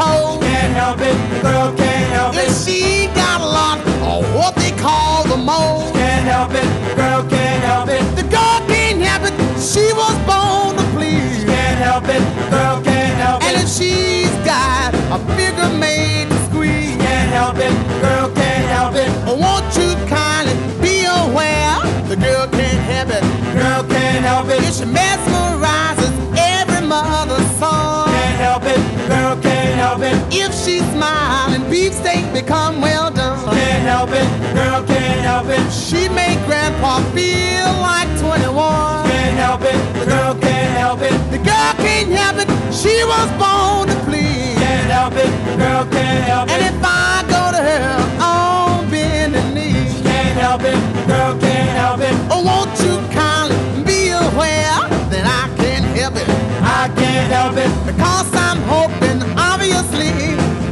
Turn. 0.00 0.40
Can't 0.40 0.72
help 0.74 1.00
it, 1.00 1.16
the 1.34 1.40
girl 1.42 1.68
can't 1.76 2.08
help 2.12 2.34
If 2.34 2.48
it. 2.48 2.54
she 2.64 3.06
got 3.14 3.40
a 3.40 3.46
lot 3.60 3.78
of 4.12 4.22
what 4.34 4.54
they 4.56 4.72
call 4.78 5.24
the 5.24 5.36
most. 5.36 5.94
Can't 5.94 6.24
help 6.26 6.52
it, 6.52 6.68
the 6.88 6.94
girl 6.96 7.22
can't 7.28 7.62
help 7.64 7.88
it. 7.88 8.02
The 8.16 8.22
girl 8.22 8.58
can't 8.68 9.00
help 9.00 9.22
it, 9.28 9.34
she 9.60 9.84
was 9.92 10.16
born 10.28 10.76
to 10.78 10.84
please. 10.96 11.44
Can't 11.44 11.78
help 11.78 12.04
it, 12.08 12.22
the 12.38 12.50
girl 12.56 12.76
can't 12.82 13.16
help 13.24 13.42
And 13.42 13.56
it. 13.56 13.60
And 13.60 13.64
if 13.64 13.70
she's 13.78 14.32
got 14.44 14.94
a 15.16 15.18
figure 15.36 15.70
made 15.78 16.28
to 16.30 16.38
squeeze, 16.48 16.96
Can't 16.96 17.30
help 17.38 17.56
it, 17.56 17.72
the 17.90 17.96
girl 18.06 18.28
can't 18.40 18.66
help 18.76 18.94
it. 19.04 19.10
won't 19.42 19.68
you 19.80 19.90
kindly 20.08 20.54
be 20.84 21.04
aware? 21.04 21.76
The 22.10 22.16
girl 22.16 22.46
can't 22.48 22.82
help 22.92 23.10
it. 23.18 23.22
Girl 23.54 23.82
can't 23.94 24.22
help 24.24 24.48
it. 24.48 24.58
If 24.68 24.74
she 24.78 24.84
mesmerizes 24.84 26.12
every 26.36 26.82
mother's 26.86 27.46
son. 27.58 28.08
Can't 28.10 28.38
help 28.46 28.64
it, 28.64 28.78
the 28.78 28.89
girl 29.10 29.36
can't 29.42 29.76
help 29.84 30.00
it. 30.02 30.14
If 30.30 30.54
she 30.54 30.78
she's 30.78 30.86
smiling, 30.92 31.64
beefsteak 31.70 32.32
become 32.32 32.80
well 32.80 33.10
done. 33.10 33.42
Can't 33.56 33.84
help 33.94 34.10
it, 34.10 34.28
girl 34.54 34.82
can't 34.86 35.20
help 35.30 35.48
it. 35.48 35.62
She 35.72 36.08
make 36.08 36.38
grandpa 36.46 37.00
feel 37.16 37.70
like 37.88 38.08
21. 38.20 39.10
Can't 39.10 39.36
help 39.44 39.62
it, 39.62 39.78
the 39.98 40.06
girl 40.06 40.34
can't 40.34 40.74
help 40.78 41.00
it. 41.02 41.16
The 41.34 41.38
girl 41.38 41.72
can't 41.84 42.10
help 42.20 42.36
it, 42.42 42.48
she 42.72 42.94
was 43.12 43.28
born 43.42 43.88
to 43.90 43.96
please. 44.06 44.54
Can't 44.62 44.90
help 44.98 45.14
it, 45.24 45.30
the 45.48 45.56
girl 45.62 45.84
can't 45.96 46.24
help 46.30 46.48
it. 46.48 46.54
And 46.54 46.62
if 46.70 46.78
I 46.84 47.24
go 47.34 47.42
to 47.56 47.60
her 47.70 47.90
on 48.22 48.90
bending 48.90 49.54
knees, 49.54 49.96
She 49.96 50.02
Can't 50.04 50.38
help 50.38 50.62
it, 50.62 50.78
the 50.96 51.02
girl 51.12 51.32
can't 51.40 51.74
help 51.82 52.00
it. 52.00 52.14
oh, 52.30 52.42
won't 52.50 52.74
you 52.84 52.94
kindly 53.10 53.82
be 53.82 54.00
aware 54.10 54.78
that 55.12 55.24
I 55.26 55.42
can't 55.60 55.86
help 55.98 56.14
it? 56.16 56.39
I 56.80 56.88
can't 56.88 57.30
help 57.30 57.58
it. 57.58 57.70
Because 57.84 58.34
I'm 58.34 58.56
hoping, 58.62 59.20
obviously, 59.36 60.12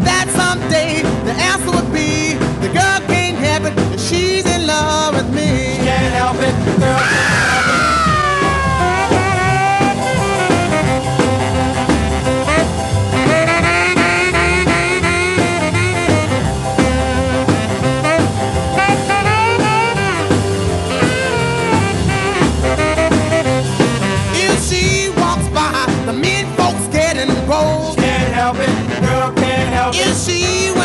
that 0.09 0.25
someday 0.33 1.03
the 1.27 1.33
answer 1.33 1.71
would 1.71 1.93
be 1.93 2.33
the 2.65 2.73
girl 2.73 3.01
can't 3.13 3.37
help 3.37 3.65
it, 3.71 4.01
she's 4.01 4.47
in 4.47 4.67
love 4.67 5.17
with 5.17 5.29
me. 5.35 5.77
Can't 5.85 6.15
help 6.15 6.37
it, 6.37 6.55
the 6.65 6.81
girl 6.81 7.28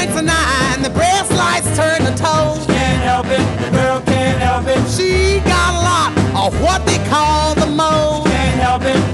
she 0.04 0.10
went 0.10 0.20
tonight, 0.20 0.78
the 0.82 0.90
breast 0.90 1.32
lights 1.32 1.68
turn 1.78 2.00
to 2.00 2.12
toast. 2.12 2.68
Can't 2.68 3.04
help 3.04 3.28
it, 3.28 3.40
the 3.62 3.70
girl 3.72 4.02
can't 4.02 4.42
help 4.42 4.66
it. 4.68 4.90
She 4.90 5.40
got 5.40 5.74
a 5.74 5.84
lot 5.84 6.46
of 6.46 6.62
what 6.62 6.86
they 6.86 6.98
call 7.10 7.56
the 7.56 7.68
most. 7.68 8.28
Can't 8.28 8.60
help 8.60 8.84
it, 8.84 9.13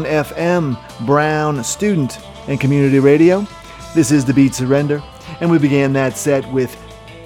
one 0.00 0.10
FM, 0.10 1.06
Brown 1.06 1.62
Student 1.62 2.20
and 2.48 2.58
Community 2.58 3.00
Radio. 3.00 3.46
This 3.94 4.10
is 4.10 4.24
the 4.24 4.32
Beat 4.32 4.54
Surrender, 4.54 5.02
and 5.40 5.50
we 5.50 5.58
began 5.58 5.92
that 5.92 6.16
set 6.16 6.50
with 6.52 6.74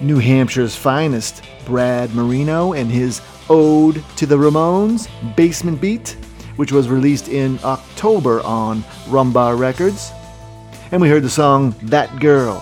New 0.01 0.19
Hampshire's 0.19 0.75
finest, 0.75 1.41
Brad 1.65 2.13
Marino, 2.13 2.73
and 2.73 2.91
his 2.91 3.21
Ode 3.49 4.03
to 4.17 4.25
the 4.25 4.35
Ramones, 4.35 5.07
Basement 5.37 5.79
Beat, 5.79 6.17
which 6.57 6.73
was 6.73 6.89
released 6.89 7.29
in 7.29 7.59
October 7.63 8.41
on 8.41 8.81
Rumbar 9.05 9.57
Records. 9.57 10.11
And 10.91 11.01
we 11.01 11.07
heard 11.07 11.23
the 11.23 11.29
song 11.29 11.75
That 11.83 12.19
Girl, 12.19 12.61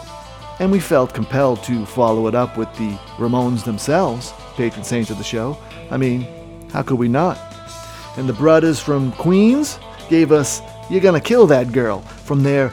and 0.59 0.71
we 0.71 0.79
felt 0.79 1.15
compelled 1.15 1.63
to 1.63 1.87
follow 1.87 2.27
it 2.27 2.35
up 2.35 2.55
with 2.55 2.71
the 2.73 2.91
Ramones 3.17 3.63
themselves, 3.63 4.31
patron 4.55 4.83
saints 4.83 5.09
of 5.09 5.17
the 5.17 5.23
show. 5.23 5.57
I 5.89 5.97
mean, 5.97 6.27
how 6.69 6.83
could 6.83 6.99
we 6.99 7.07
not? 7.07 7.39
And 8.15 8.29
the 8.29 8.33
brothers 8.33 8.79
from 8.79 9.11
Queens 9.13 9.79
gave 10.13 10.31
us 10.31 10.61
You're 10.91 11.01
Gonna 11.01 11.19
Kill 11.19 11.47
That 11.47 11.71
Girl 11.71 12.01
from 12.01 12.43
their 12.43 12.71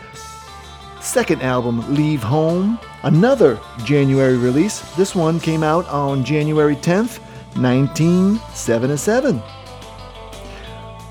second 1.00 1.40
album, 1.40 1.94
Leave 1.94 2.22
Home, 2.22 2.78
another 3.02 3.58
January 3.82 4.36
release. 4.36 4.80
This 4.94 5.14
one 5.14 5.40
came 5.40 5.62
out 5.62 5.88
on 5.88 6.22
January 6.22 6.76
10th, 6.76 7.18
1977. 7.56 9.40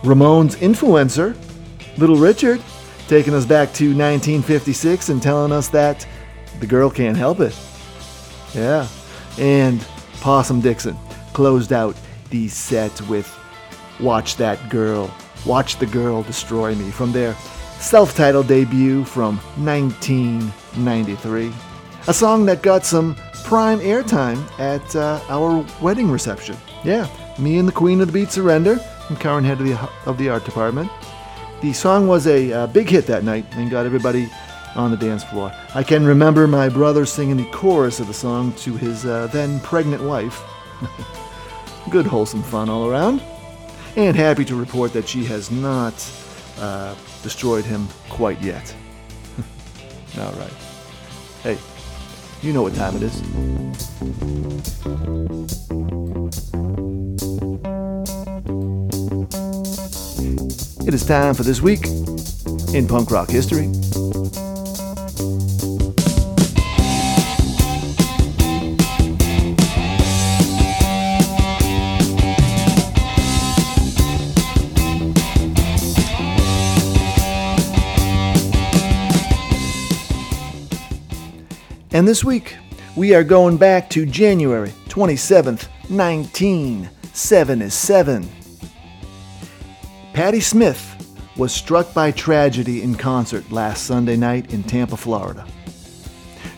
Ramones 0.04 0.56
influencer, 0.58 1.36
Little 1.98 2.18
Richard, 2.18 2.62
taking 3.08 3.34
us 3.34 3.48
back 3.48 3.74
to 3.74 3.86
1956 3.86 5.10
and 5.10 5.24
telling 5.24 5.52
us 5.52 5.68
that 5.70 6.08
the 6.60 6.68
girl 6.68 6.92
can't 6.92 7.18
help 7.18 7.40
it. 7.40 7.58
Yeah. 8.54 8.88
And 9.40 9.84
Possum 10.22 10.62
Dixon 10.62 10.96
closed 11.34 11.74
out 11.74 11.96
the 12.30 12.48
set 12.50 13.02
with 13.08 13.36
Watch 14.00 14.36
That 14.36 14.70
Girl, 14.70 15.12
Watch 15.46 15.78
the 15.78 15.86
Girl 15.86 16.24
Destroy 16.24 16.76
Me 16.76 16.92
from 16.92 17.12
their 17.12 17.34
self 17.80 18.16
titled 18.16 18.48
debut 18.48 19.04
from 19.06 19.38
1993. 19.64 21.52
A 22.08 22.14
song 22.14 22.46
that 22.46 22.62
got 22.62 22.86
some 22.86 23.16
prime 23.44 23.80
airtime 23.80 24.40
at 24.60 24.96
uh, 24.96 25.20
our 25.30 25.66
wedding 25.82 26.12
reception. 26.12 26.56
Yeah, 26.84 27.08
me 27.38 27.58
and 27.58 27.68
the 27.68 27.72
Queen 27.72 28.02
of 28.02 28.08
the 28.08 28.14
Beat 28.14 28.32
Surrender 28.32 28.80
and 29.10 29.20
Karen 29.20 29.44
Head 29.44 29.60
of 29.60 29.68
the, 29.68 29.90
of 30.06 30.18
the 30.18 30.30
Art 30.30 30.46
Department. 30.46 30.92
The 31.62 31.74
song 31.74 32.08
was 32.08 32.28
a 32.28 32.54
uh, 32.54 32.68
big 32.68 32.90
hit 32.90 33.06
that 33.08 33.24
night 33.24 33.46
and 33.52 33.70
got 33.70 33.86
everybody 33.86 34.30
on 34.76 34.92
the 34.92 34.98
dance 34.98 35.24
floor. 35.24 35.52
I 35.76 35.84
can 35.84 36.06
remember 36.06 36.48
my 36.48 36.70
brother 36.70 37.06
singing 37.06 37.38
the 37.38 37.50
chorus 37.52 38.00
of 38.00 38.08
the 38.08 38.14
song 38.14 38.54
to 38.54 38.78
his 38.78 39.06
uh, 39.06 39.28
then 39.28 39.60
pregnant 39.62 40.04
wife. 40.04 40.42
Good, 41.90 42.06
wholesome 42.06 42.44
fun 42.44 42.70
all 42.70 42.90
around. 42.90 43.22
And 43.96 44.16
happy 44.16 44.46
to 44.46 44.56
report 44.56 44.94
that 44.94 45.08
she 45.08 45.26
has 45.26 45.52
not 45.52 45.94
uh, 46.60 46.96
destroyed 47.24 47.66
him 47.66 47.88
quite 48.10 48.42
yet. 48.42 48.74
all 50.20 50.32
right. 50.34 50.54
Hey, 51.44 51.58
you 52.42 52.54
know 52.54 52.62
what 52.62 52.76
time 52.76 52.96
it 52.96 53.04
is. 53.04 53.22
It 60.88 60.94
is 60.94 61.06
time 61.06 61.36
for 61.36 61.44
this 61.44 61.62
week 61.62 61.86
in 62.74 62.88
punk 62.88 63.12
rock 63.12 63.30
history. 63.30 63.70
And 82.00 82.08
this 82.08 82.24
week, 82.24 82.56
we 82.96 83.14
are 83.14 83.26
going 83.26 83.58
back 83.58 83.90
to 83.90 84.06
January 84.06 84.70
27th, 84.88 85.68
1977. 85.90 88.30
Patti 90.14 90.40
Smith 90.40 91.34
was 91.36 91.52
struck 91.52 91.94
by 91.94 92.12
tragedy 92.12 92.84
in 92.84 92.96
concert 92.96 93.52
last 93.52 93.86
Sunday 93.86 94.16
night 94.16 94.54
in 94.54 94.64
Tampa, 94.64 94.96
Florida. 94.96 95.46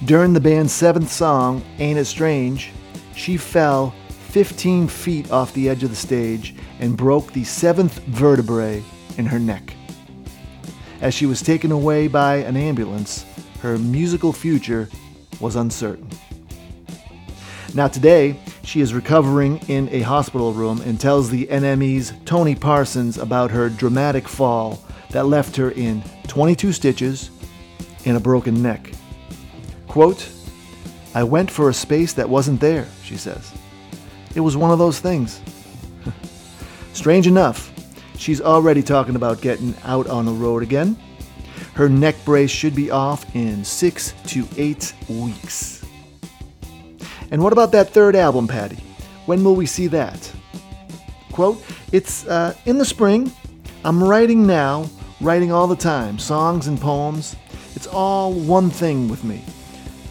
During 0.05 0.33
the 0.33 0.39
band's 0.39 0.73
seventh 0.73 1.11
song, 1.11 1.63
Ain't 1.79 1.97
It 1.97 2.05
Strange, 2.05 2.71
she 3.15 3.35
fell 3.35 3.95
15 4.29 4.87
feet 4.87 5.31
off 5.31 5.55
the 5.55 5.69
edge 5.69 5.81
of 5.81 5.89
the 5.89 5.95
stage 5.95 6.53
and 6.79 6.95
broke 6.95 7.33
the 7.33 7.45
seventh 7.45 7.97
vertebrae 8.03 8.83
in 9.17 9.25
her 9.25 9.39
neck. 9.39 9.73
As 11.01 11.15
she 11.15 11.25
was 11.25 11.41
taken 11.41 11.71
away 11.71 12.07
by 12.07 12.35
an 12.35 12.55
ambulance, 12.55 13.25
her 13.61 13.79
musical 13.79 14.31
future 14.31 14.87
was 15.41 15.55
uncertain. 15.55 16.07
Now, 17.73 17.87
today, 17.87 18.37
she 18.63 18.81
is 18.81 18.93
recovering 18.93 19.57
in 19.67 19.89
a 19.89 20.01
hospital 20.01 20.53
room 20.53 20.81
and 20.81 20.99
tells 20.99 21.29
the 21.29 21.47
NME's 21.47 22.13
Tony 22.25 22.55
Parsons 22.55 23.17
about 23.17 23.51
her 23.51 23.69
dramatic 23.69 24.27
fall 24.27 24.83
that 25.11 25.25
left 25.25 25.55
her 25.55 25.71
in 25.71 26.03
22 26.27 26.73
stitches 26.73 27.31
and 28.05 28.17
a 28.17 28.19
broken 28.19 28.61
neck. 28.61 28.91
Quote, 29.87 30.29
I 31.13 31.23
went 31.23 31.51
for 31.51 31.69
a 31.69 31.73
space 31.73 32.13
that 32.13 32.29
wasn't 32.29 32.61
there, 32.61 32.87
she 33.03 33.17
says. 33.17 33.51
It 34.35 34.39
was 34.39 34.55
one 34.55 34.71
of 34.71 34.79
those 34.79 34.99
things. 34.99 35.41
Strange 36.93 37.27
enough, 37.27 37.71
she's 38.17 38.39
already 38.39 38.81
talking 38.81 39.15
about 39.15 39.41
getting 39.41 39.75
out 39.83 40.07
on 40.07 40.25
the 40.25 40.31
road 40.31 40.63
again. 40.63 40.97
Her 41.73 41.89
neck 41.89 42.15
brace 42.25 42.51
should 42.51 42.75
be 42.75 42.91
off 42.91 43.35
in 43.35 43.63
six 43.63 44.13
to 44.27 44.47
eight 44.57 44.93
weeks. 45.07 45.85
And 47.31 47.41
what 47.41 47.53
about 47.53 47.71
that 47.71 47.89
third 47.89 48.15
album, 48.15 48.47
Patti? 48.47 48.77
When 49.25 49.43
will 49.43 49.55
we 49.55 49.65
see 49.65 49.87
that? 49.87 50.31
Quote, 51.31 51.63
it's 51.91 52.27
uh, 52.27 52.53
in 52.65 52.77
the 52.77 52.85
spring. 52.85 53.31
I'm 53.85 54.03
writing 54.03 54.45
now, 54.45 54.89
writing 55.21 55.51
all 55.51 55.67
the 55.67 55.75
time, 55.75 56.19
songs 56.19 56.67
and 56.67 56.79
poems. 56.79 57.35
It's 57.75 57.87
all 57.87 58.33
one 58.33 58.69
thing 58.69 59.07
with 59.07 59.23
me. 59.23 59.43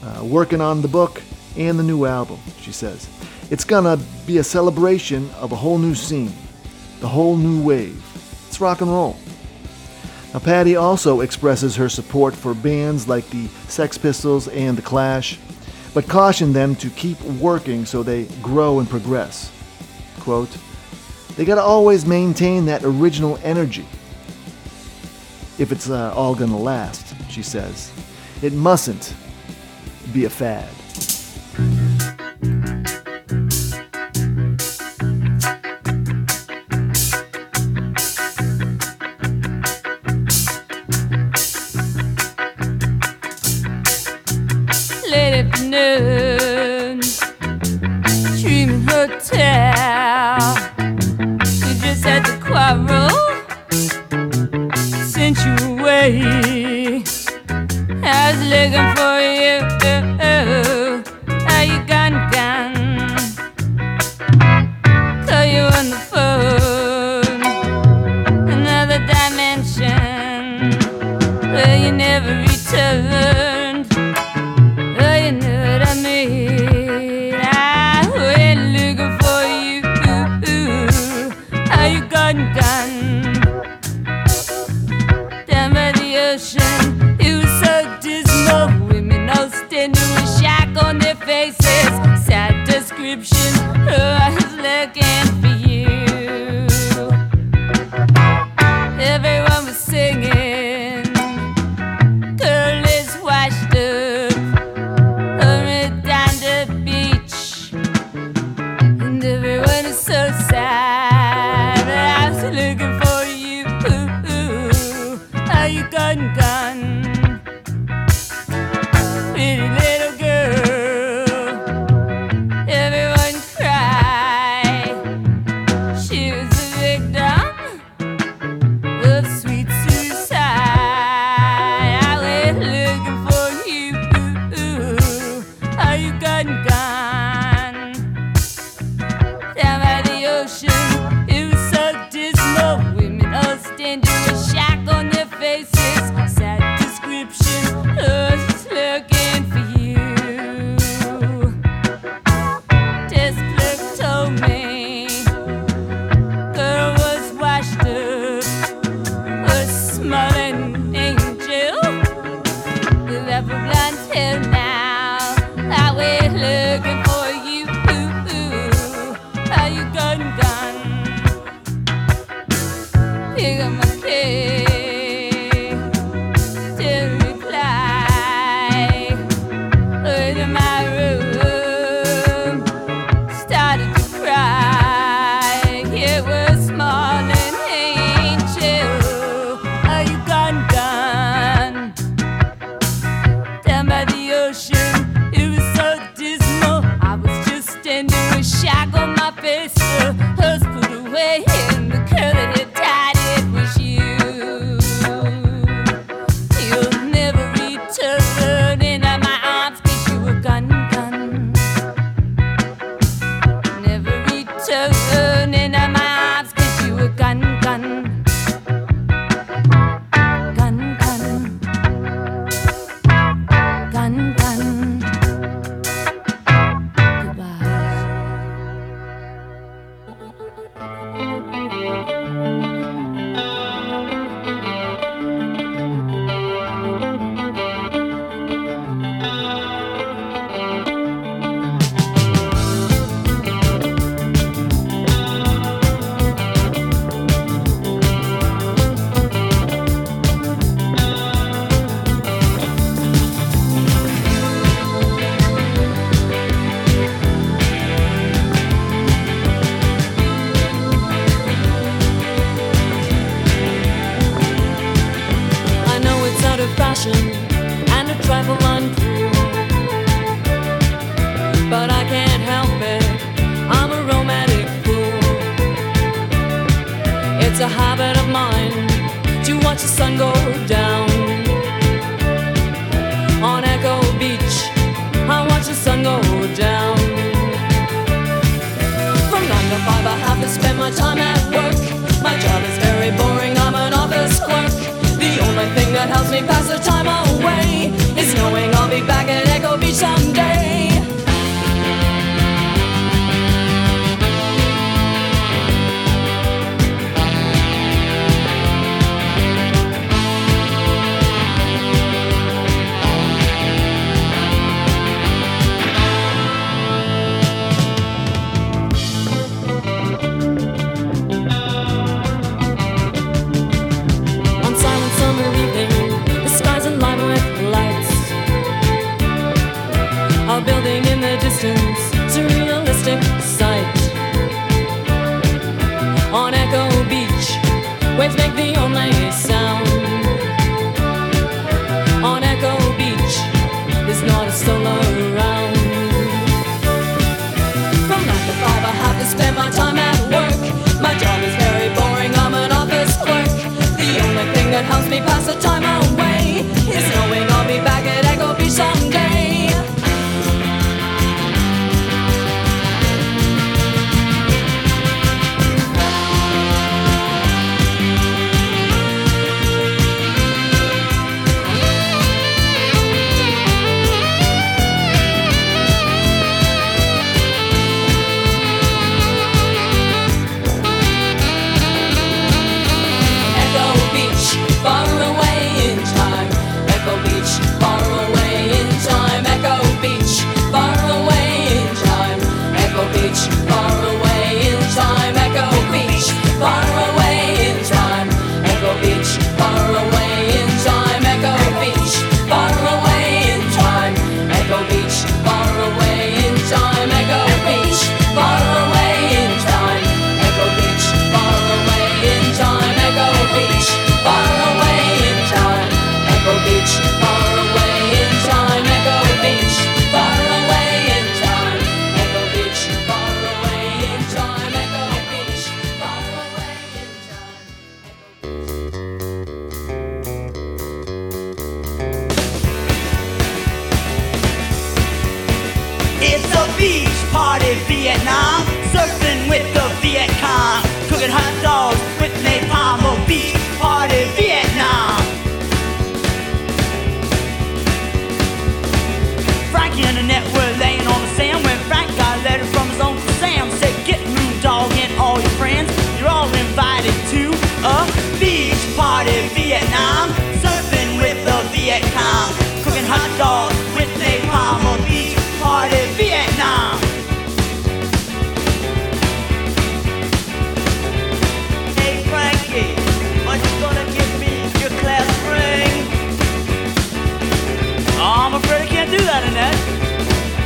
Uh, 0.03 0.25
working 0.25 0.63
on 0.63 0.81
the 0.81 0.89
book 0.89 1.21
and 1.57 1.79
the 1.79 1.83
new 1.83 2.07
album, 2.07 2.39
she 2.61 2.73
says. 2.73 3.09
It's 3.51 3.65
gonna 3.65 3.99
be 4.27 4.39
a 4.39 4.45
celebration 4.45 5.29
of 5.33 5.53
a 5.53 5.57
whole 5.57 5.77
new 5.77 5.95
scene, 5.95 6.33
the 7.01 7.09
whole 7.09 7.37
new 7.37 7.63
wave. 7.63 8.03
It's 8.49 8.61
rock 8.61 8.81
and 8.81 8.91
roll. 8.91 9.17
Now, 10.33 10.41
Patti 10.41 10.77
also 10.77 11.21
expresses 11.21 11.77
her 11.77 11.89
support 11.89 12.35
for 12.35 12.55
bands 12.55 13.09
like 13.09 13.29
the 13.31 13.49
Sex 13.69 13.99
Pistols 13.99 14.49
and 14.49 14.79
The 14.79 14.83
Clash 14.83 15.39
but 15.95 16.09
cautioned 16.09 16.55
them 16.55 16.75
to 16.77 16.91
keep 16.91 17.21
working 17.23 17.85
so 17.85 18.03
they 18.03 18.25
grow 18.43 18.79
and 18.79 18.89
progress. 18.89 19.51
Quote, 20.21 20.57
they 21.37 21.45
gotta 21.45 21.63
always 21.63 22.07
maintain 22.07 22.67
that 22.67 22.85
original 22.85 23.39
energy. 23.43 23.87
If 25.59 25.73
it's 25.73 25.91
uh, 25.91 26.13
all 26.15 26.35
gonna 26.35 26.59
last, 26.59 27.15
she 27.31 27.43
says. 27.43 27.91
It 28.43 28.53
mustn't 28.53 29.15
be 30.13 30.25
a 30.25 30.31
fad. 30.31 30.69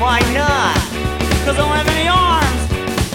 why 0.04 0.20
not? 0.36 0.76
I 1.48 1.52
don't 1.56 1.72
have 1.72 1.88
any 1.96 2.08
arms. 2.08 2.62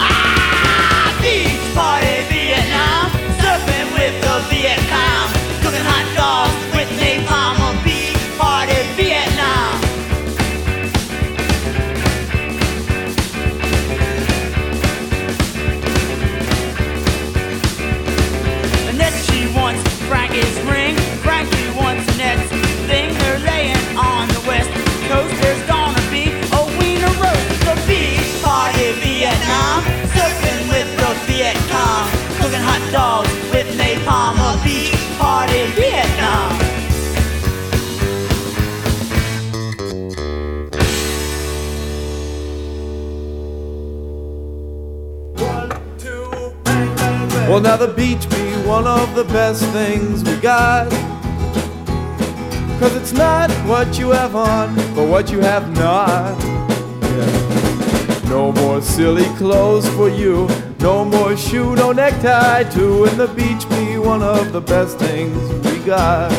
Ah, 0.02 1.14
beach 1.22 1.62
party 1.78 2.18
Vietnam, 2.34 3.12
surfing 3.38 3.90
with 3.94 4.16
the 4.26 4.36
Well, 47.50 47.62
now 47.62 47.78
the 47.78 47.94
beach 47.94 48.30
be 48.30 48.52
one 48.68 48.88
of 48.88 49.16
the 49.16 49.24
best 49.24 49.66
things 49.72 50.24
we 50.24 50.36
got. 50.38 50.90
Cause 52.80 52.96
it's 52.96 53.12
not 53.12 53.52
what 53.68 53.98
you 54.00 54.12
have 54.12 54.36
on, 54.36 54.76
but 54.96 55.08
what 55.08 55.32
you 55.32 55.40
have 55.40 55.70
not. 55.76 56.40
Yeah. 57.02 58.30
No 58.30 58.52
more 58.52 58.82
silly 58.82 59.26
clothes 59.38 59.90
for 59.90 60.10
you. 60.10 60.48
No 60.80 61.04
more 61.04 61.36
shoe, 61.36 61.76
no 61.76 61.92
necktie 61.92 62.64
too. 62.64 63.06
And 63.06 63.20
the 63.20 63.28
beach 63.28 63.68
be 63.68 63.89
one 64.10 64.24
of 64.24 64.52
the 64.52 64.60
best 64.60 64.98
things 64.98 65.38
we 65.66 65.78
got. 65.86 66.32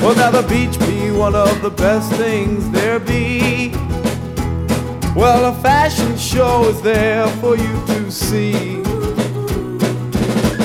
Well, 0.00 0.14
now 0.14 0.30
the 0.30 0.46
beach 0.48 0.78
be 0.78 1.10
one 1.10 1.34
of 1.34 1.60
the 1.62 1.70
best 1.70 2.12
things 2.12 2.70
there 2.70 3.00
be. 3.00 3.72
Well, 5.16 5.52
a 5.52 5.54
fashion 5.62 6.16
show 6.16 6.68
is 6.68 6.80
there 6.80 7.26
for 7.40 7.56
you 7.56 7.74
to 7.88 8.08
see. 8.12 8.52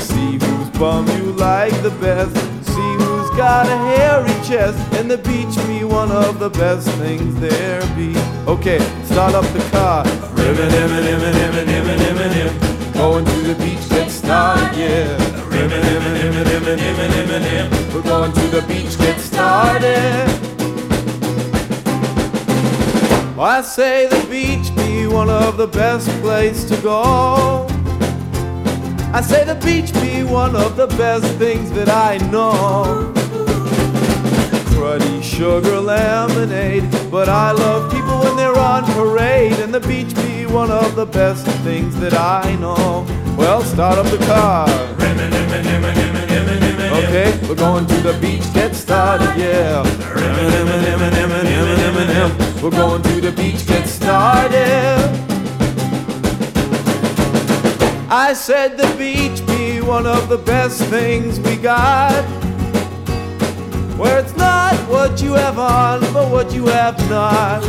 See 0.09 0.33
whose 0.45 0.69
bum 0.77 1.07
you 1.17 1.31
like 1.33 1.73
the 1.81 1.95
best. 1.99 2.35
See 2.67 2.93
who's 3.01 3.29
got 3.31 3.65
a 3.65 3.77
hairy 3.89 4.37
chest. 4.47 4.77
And 4.93 5.09
the 5.09 5.17
beach 5.17 5.55
be 5.65 5.83
one 5.83 6.11
of 6.11 6.37
the 6.37 6.51
best 6.51 6.87
things 7.01 7.33
there 7.39 7.81
be. 7.95 8.13
Okay, 8.45 8.77
start 9.05 9.33
up 9.33 9.45
the 9.57 9.67
car. 9.71 10.03
Rimmin', 10.05 10.69
rimmin', 10.69 11.03
rimmin', 11.03 11.33
rimmin', 11.55 11.99
rimmin', 11.99 12.61
rim. 12.61 12.70
Going 13.01 13.25
to 13.25 13.31
the 13.41 13.55
beach, 13.55 13.79
started, 14.11 14.77
yeah. 14.77 15.17
We're 17.91 18.03
going 18.03 18.31
to 18.31 18.47
the 18.47 18.61
beach, 18.67 18.95
get 18.99 19.19
started. 19.19 20.29
I 23.39 23.63
say 23.63 24.05
the 24.05 24.23
beach 24.29 24.75
be 24.75 25.07
one 25.07 25.31
of 25.31 25.57
the 25.57 25.65
best 25.65 26.07
places 26.21 26.69
to 26.69 26.77
go. 26.83 27.65
I 29.11 29.21
say 29.21 29.45
the 29.45 29.55
beach 29.55 29.91
be 29.95 30.23
one 30.23 30.55
of 30.55 30.77
the 30.77 30.85
best 30.85 31.25
things 31.39 31.71
that 31.71 31.89
I 31.89 32.17
know. 32.29 33.20
Sugar 35.21 35.79
lemonade, 35.79 36.83
but 37.09 37.29
I 37.29 37.51
love 37.51 37.91
people 37.91 38.19
when 38.19 38.35
they're 38.35 38.57
on 38.57 38.83
parade, 38.93 39.53
and 39.53 39.73
the 39.73 39.79
beach 39.79 40.13
be 40.15 40.45
one 40.45 40.69
of 40.69 40.95
the 40.95 41.05
best 41.05 41.47
things 41.63 41.95
that 42.01 42.13
I 42.13 42.55
know. 42.57 43.05
Well, 43.37 43.61
start 43.63 43.97
up 43.97 44.07
the 44.07 44.17
car. 44.25 44.67
Okay, 46.99 47.39
we're 47.47 47.55
going 47.55 47.85
to 47.87 47.95
the 48.01 48.13
beach, 48.19 48.43
get 48.53 48.75
started, 48.75 49.33
yeah. 49.37 49.81
We're 52.61 52.69
going 52.69 53.01
to 53.01 53.21
the 53.21 53.31
beach, 53.31 53.65
get 53.65 53.87
started. 53.87 54.97
I 58.09 58.33
said 58.33 58.77
the 58.77 58.93
beach 58.97 59.45
be 59.47 59.79
one 59.79 60.05
of 60.05 60.27
the 60.27 60.37
best 60.37 60.83
things 60.85 61.39
we 61.39 61.55
got. 61.55 62.40
Where 63.97 64.19
it's 64.19 64.35
not 64.35 64.75
what 64.89 65.21
you 65.21 65.33
have 65.33 65.59
on, 65.59 66.01
but 66.13 66.29
what 66.31 66.53
you 66.53 66.67
have 66.67 66.97
not. 67.09 67.63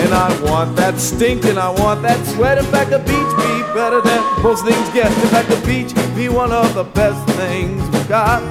And 0.00 0.14
I 0.14 0.42
want 0.42 0.76
that 0.76 0.98
stink 0.98 1.44
and 1.44 1.58
I 1.58 1.70
want 1.70 2.02
that 2.02 2.24
sweat. 2.26 2.58
In 2.58 2.64
fact, 2.64 2.90
the 2.90 2.98
beach 2.98 3.06
be 3.36 3.74
better 3.74 4.00
than 4.00 4.42
most 4.42 4.64
things 4.64 4.88
get. 4.90 5.06
In 5.06 5.28
fact, 5.28 5.48
the 5.48 5.60
beach 5.66 5.94
be 6.16 6.28
one 6.28 6.52
of 6.52 6.74
the 6.74 6.84
best 6.84 7.24
things 7.36 7.82
we 7.90 8.02
got. 8.08 8.42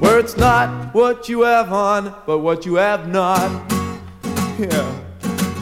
Where 0.00 0.18
it's 0.18 0.36
not 0.36 0.94
what 0.94 1.28
you 1.28 1.42
have 1.42 1.72
on, 1.72 2.14
but 2.26 2.38
what 2.38 2.64
you 2.64 2.76
have 2.76 3.08
not. 3.08 3.50
Yeah. 4.58 5.00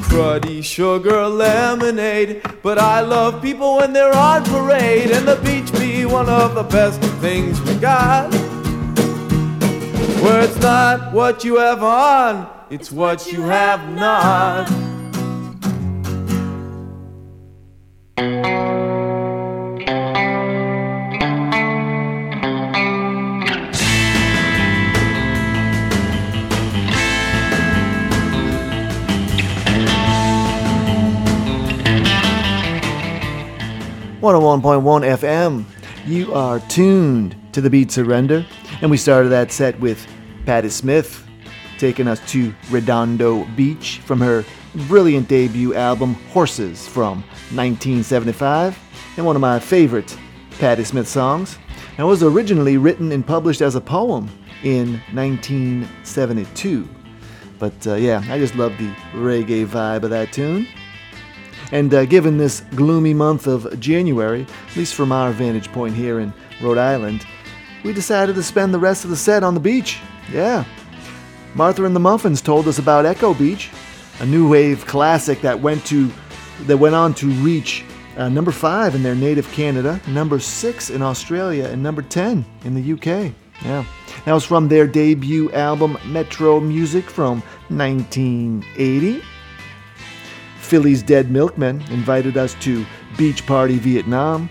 Cruddy 0.09 0.63
sugar 0.63 1.27
lemonade. 1.27 2.43
But 2.63 2.79
I 2.79 3.01
love 3.01 3.43
people 3.43 3.77
when 3.79 3.93
they're 3.93 4.15
on 4.15 4.45
parade. 4.45 5.11
And 5.11 5.27
the 5.27 5.37
beach 5.37 5.73
be 5.79 6.05
one 6.05 6.29
of 6.29 6.55
the 6.55 6.63
best 6.63 7.01
things 7.21 7.61
we 7.63 7.75
got. 7.75 8.33
Where 10.29 10.43
it's 10.43 10.61
not 10.61 11.15
what 11.15 11.43
you 11.43 11.57
have 11.57 11.83
on, 11.83 12.51
it's 12.69 12.93
what 12.93 13.33
you 13.33 13.41
have 13.45 13.89
not. 13.95 14.69
One 34.21 34.35
hundred 34.35 34.45
one 34.45 34.61
point 34.61 34.83
one 34.83 35.03
FM. 35.05 35.65
You 36.05 36.35
are 36.35 36.61
tuned 36.61 37.35
to 37.53 37.63
the 37.63 37.71
beat 37.71 37.91
Surrender, 37.91 38.45
and 38.83 38.91
we 38.91 38.99
started 38.99 39.31
that 39.31 39.53
set 39.53 39.81
with 39.81 40.07
Patti 40.49 40.71
Smith 40.71 41.29
taking 41.77 42.09
us 42.09 42.21
to 42.33 42.55
Redondo 42.71 43.45
Beach 43.55 44.01
from 44.07 44.19
her 44.19 44.47
brilliant 44.87 45.29
debut 45.29 45.75
album 45.75 46.15
Horses 46.33 46.89
from 46.89 47.23
1975, 47.53 48.79
and 49.19 49.27
one 49.27 49.37
of 49.37 49.43
my 49.43 49.61
favorite 49.61 50.17
Patti 50.59 50.85
Smith 50.85 51.07
songs. 51.07 51.59
And 51.99 52.07
was 52.07 52.23
originally 52.23 52.79
written 52.79 53.13
and 53.13 53.27
published 53.27 53.61
as 53.61 53.75
a 53.75 53.81
poem 53.83 54.31
in 54.63 54.93
1972. 55.13 56.89
But 57.59 57.87
uh, 57.87 57.97
yeah, 57.97 58.25
I 58.31 58.39
just 58.39 58.55
love 58.55 58.73
the 58.79 58.91
reggae 59.13 59.67
vibe 59.67 60.05
of 60.05 60.09
that 60.09 60.33
tune. 60.33 60.67
And 61.73 61.93
uh, 61.93 62.07
given 62.07 62.39
this 62.39 62.61
gloomy 62.75 63.13
month 63.13 63.47
of 63.47 63.79
January, 63.81 64.47
at 64.71 64.77
least 64.77 64.95
from 64.95 65.13
our 65.13 65.31
vantage 65.31 65.71
point 65.73 65.95
here 65.95 66.21
in 66.21 66.33
Rhode 66.63 66.79
Island, 66.79 67.27
we 67.85 67.93
decided 67.93 68.35
to 68.35 68.43
spend 68.43 68.75
the 68.75 68.79
rest 68.79 69.05
of 69.05 69.11
the 69.11 69.17
set 69.17 69.43
on 69.43 69.55
the 69.55 69.61
beach. 69.61 70.01
Yeah. 70.33 70.65
Martha 71.55 71.85
and 71.85 71.95
the 71.95 72.01
Muffins 72.01 72.41
told 72.41 72.69
us 72.69 72.79
about 72.79 73.07
Echo 73.07 73.35
Beach, 73.35 73.71
a 74.21 74.27
new 74.27 74.49
wave 74.49 74.87
classic 74.87 75.41
that 75.41 75.59
went 75.59 75.85
to 75.87 76.11
that 76.67 76.77
went 76.77 76.95
on 76.95 77.15
to 77.15 77.27
reach 77.43 77.85
uh, 78.17 78.29
number 78.29 78.51
five 78.51 78.95
in 78.95 79.03
their 79.03 79.15
native 79.15 79.51
Canada, 79.53 80.01
number 80.09 80.41
six 80.41 80.91
in 80.91 81.03
Australia, 81.03 81.67
and 81.67 81.83
number 81.83 82.03
ten 82.03 82.45
in 82.65 82.75
the 82.75 82.93
UK. 82.93 83.33
Yeah, 83.65 83.85
that 84.25 84.33
was 84.33 84.45
from 84.45 84.69
their 84.69 84.87
debut 84.87 85.51
album 85.53 85.99
Metro 86.05 86.61
Music 86.61 87.09
from 87.09 87.41
1980. 87.69 89.23
Philly's 90.61 91.03
Dead 91.03 91.31
Milkmen 91.31 91.81
invited 91.91 92.37
us 92.37 92.55
to 92.61 92.85
Beach 93.17 93.47
Party 93.47 93.79
Vietnam. 93.79 94.51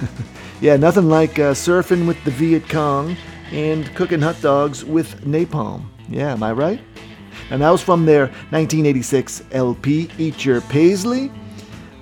yeah, 0.60 0.76
nothing 0.76 1.08
like 1.08 1.38
uh, 1.38 1.52
surfing 1.52 2.06
with 2.06 2.22
the 2.24 2.30
Viet 2.30 2.68
Cong 2.68 3.16
and 3.50 3.92
cooking 3.94 4.20
hot 4.20 4.40
dogs 4.40 4.84
with 4.84 5.24
napalm. 5.24 5.84
Yeah, 6.08 6.32
am 6.32 6.42
I 6.42 6.52
right? 6.52 6.80
And 7.50 7.62
that 7.62 7.70
was 7.70 7.82
from 7.82 8.06
their 8.06 8.26
1986 8.50 9.44
LP, 9.52 10.10
Eat 10.18 10.44
Your 10.44 10.60
Paisley, 10.62 11.30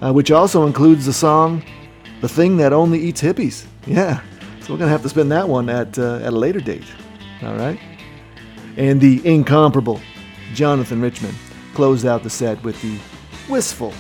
uh, 0.00 0.12
which 0.12 0.30
also 0.30 0.66
includes 0.66 1.06
the 1.06 1.12
song 1.12 1.64
The 2.20 2.28
Thing 2.28 2.56
That 2.58 2.72
Only 2.72 3.00
Eats 3.00 3.20
Hippies. 3.20 3.66
Yeah, 3.86 4.20
so 4.60 4.72
we're 4.72 4.78
going 4.78 4.88
to 4.88 4.92
have 4.92 5.02
to 5.02 5.08
spend 5.08 5.32
that 5.32 5.48
one 5.48 5.68
at, 5.68 5.98
uh, 5.98 6.16
at 6.16 6.32
a 6.32 6.36
later 6.36 6.60
date. 6.60 6.84
All 7.42 7.54
right? 7.54 7.78
And 8.76 9.00
the 9.00 9.20
incomparable 9.26 10.00
Jonathan 10.54 11.00
Richman 11.00 11.34
closed 11.74 12.06
out 12.06 12.22
the 12.22 12.30
set 12.30 12.62
with 12.62 12.80
the 12.82 12.98
Wistful, 13.48 13.92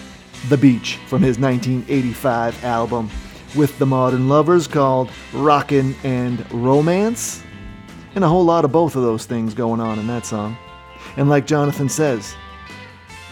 The 0.48 0.56
Beach 0.56 0.98
from 1.08 1.22
his 1.22 1.38
1985 1.38 2.64
album 2.64 3.10
with 3.54 3.78
the 3.78 3.86
Modern 3.86 4.28
Lovers 4.28 4.66
called 4.66 5.10
Rockin' 5.32 5.94
and 6.04 6.50
Romance. 6.52 7.42
And 8.14 8.24
a 8.24 8.28
whole 8.28 8.44
lot 8.44 8.64
of 8.64 8.72
both 8.72 8.96
of 8.96 9.02
those 9.02 9.24
things 9.24 9.54
going 9.54 9.80
on 9.80 9.98
in 9.98 10.06
that 10.06 10.26
song. 10.26 10.56
And 11.16 11.28
like 11.28 11.46
Jonathan 11.46 11.88
says, 11.88 12.34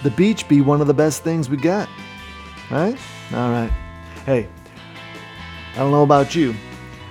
the 0.03 0.11
beach 0.11 0.49
be 0.49 0.61
one 0.61 0.81
of 0.81 0.87
the 0.87 0.95
best 0.95 1.23
things 1.23 1.51
we 1.51 1.57
got. 1.57 1.89
Right? 2.71 2.99
All 3.33 3.51
right. 3.51 3.71
Hey, 4.25 4.49
I 5.75 5.77
don't 5.77 5.91
know 5.91 6.03
about 6.03 6.35
you, 6.35 6.55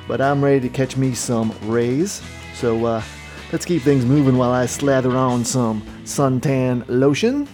but 0.07 0.21
I'm 0.21 0.43
ready 0.43 0.59
to 0.61 0.69
catch 0.69 0.97
me 0.97 1.13
some 1.13 1.53
rays. 1.63 2.21
So 2.55 2.85
uh, 2.85 3.03
let's 3.51 3.65
keep 3.65 3.81
things 3.83 4.05
moving 4.05 4.37
while 4.37 4.51
I 4.51 4.65
slather 4.65 5.15
on 5.15 5.45
some 5.45 5.81
suntan 6.03 6.83
lotion. 6.87 7.47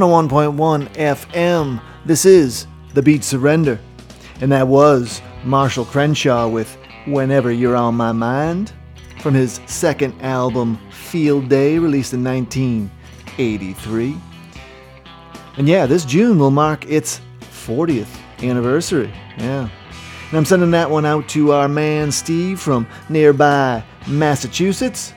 101.1 0.00 0.88
FM. 0.94 1.82
This 2.06 2.24
is 2.24 2.66
The 2.94 3.02
Beat 3.02 3.22
Surrender. 3.22 3.78
And 4.40 4.50
that 4.50 4.66
was 4.66 5.20
Marshall 5.44 5.84
Crenshaw 5.84 6.48
with 6.48 6.76
Whenever 7.06 7.52
You're 7.52 7.76
on 7.76 7.96
My 7.96 8.12
Mind 8.12 8.72
from 9.20 9.34
his 9.34 9.60
second 9.66 10.18
album, 10.22 10.78
Field 10.90 11.48
Day, 11.50 11.78
released 11.78 12.14
in 12.14 12.24
1983. 12.24 14.16
And 15.58 15.68
yeah, 15.68 15.84
this 15.84 16.06
June 16.06 16.38
will 16.38 16.50
mark 16.50 16.88
its 16.90 17.20
40th 17.40 18.08
anniversary. 18.42 19.12
Yeah. 19.36 19.68
And 20.30 20.38
I'm 20.38 20.44
sending 20.46 20.70
that 20.70 20.90
one 20.90 21.04
out 21.04 21.28
to 21.30 21.52
our 21.52 21.68
man 21.68 22.10
Steve 22.10 22.58
from 22.58 22.86
nearby 23.10 23.84
Massachusetts. 24.06 25.12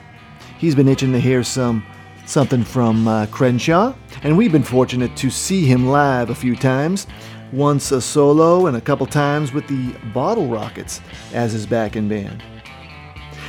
He's 0.58 0.74
been 0.74 0.88
itching 0.88 1.12
to 1.12 1.20
hear 1.20 1.42
some 1.42 1.84
something 2.26 2.64
from 2.64 3.06
uh, 3.06 3.26
Crenshaw, 3.26 3.94
and 4.24 4.36
we've 4.36 4.50
been 4.50 4.64
fortunate 4.64 5.14
to 5.18 5.30
see 5.30 5.66
him 5.66 5.86
live 5.86 6.30
a 6.30 6.34
few 6.34 6.56
times. 6.56 7.06
Once 7.52 7.92
a 7.92 8.00
solo 8.00 8.66
and 8.66 8.76
a 8.76 8.80
couple 8.80 9.06
times 9.06 9.52
with 9.52 9.68
the 9.68 9.94
Bottle 10.12 10.48
Rockets 10.48 11.00
as 11.32 11.52
his 11.52 11.66
backing 11.66 12.08
band. 12.08 12.42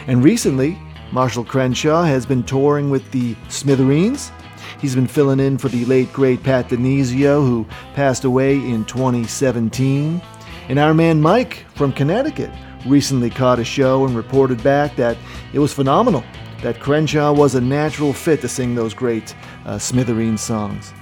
And 0.06 0.24
recently, 0.24 0.78
Marshall 1.12 1.46
Crenshaw 1.46 2.04
has 2.04 2.26
been 2.26 2.44
touring 2.44 2.90
with 2.90 3.10
the 3.12 3.36
Smithereens. 3.48 4.32
He's 4.80 4.94
been 4.94 5.08
filling 5.08 5.40
in 5.40 5.58
for 5.58 5.70
the 5.70 5.86
late 5.86 6.12
great 6.12 6.44
Pat 6.44 6.70
DiNizio, 6.70 7.42
who 7.42 7.66
passed 7.96 8.26
away 8.26 8.58
in 8.58 8.86
2017. 8.86 10.22
And 10.68 10.78
our 10.78 10.94
man 10.94 11.22
Mike 11.22 11.66
from 11.74 11.94
Connecticut 11.94 12.52
recently 12.86 13.30
caught 13.30 13.60
a 13.60 13.64
show 13.64 14.06
and 14.06 14.16
reported 14.16 14.62
back 14.62 14.96
that 14.98 15.18
it 15.54 15.60
was 15.60 15.74
phenomenal, 15.74 16.24
that 16.62 16.80
Crenshaw 16.80 17.32
was 17.34 17.56
a 17.56 17.62
natural 17.62 18.14
fit 18.14 18.42
to 18.42 18.48
sing 18.48 18.76
those 18.76 18.94
great 18.94 19.36
uh, 19.66 19.76
Smithereen 19.76 20.38
songs. 20.38 20.94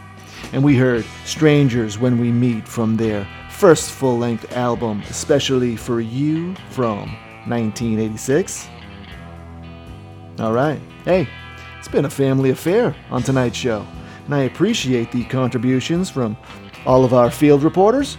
And 0.51 0.63
we 0.63 0.75
heard 0.75 1.05
Strangers 1.25 1.97
When 1.97 2.19
We 2.19 2.31
Meet 2.31 2.67
from 2.67 2.97
their 2.97 3.27
first 3.49 3.91
full 3.91 4.17
length 4.17 4.51
album, 4.53 5.01
Especially 5.09 5.75
for 5.75 6.01
You 6.01 6.55
from 6.69 7.09
1986. 7.47 8.67
All 10.39 10.53
right. 10.53 10.79
Hey, 11.05 11.27
it's 11.79 11.87
been 11.87 12.05
a 12.05 12.09
family 12.09 12.49
affair 12.49 12.95
on 13.11 13.23
tonight's 13.23 13.57
show, 13.57 13.85
and 14.25 14.33
I 14.33 14.43
appreciate 14.43 15.11
the 15.11 15.23
contributions 15.25 16.09
from 16.09 16.35
all 16.85 17.05
of 17.05 17.13
our 17.13 17.29
field 17.29 17.63
reporters. 17.63 18.17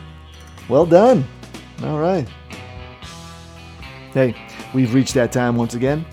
Well 0.68 0.86
done. 0.86 1.24
All 1.82 1.98
right. 1.98 2.28
Hey, 4.12 4.34
we've 4.72 4.94
reached 4.94 5.14
that 5.14 5.32
time 5.32 5.56
once 5.56 5.74
again 5.74 6.06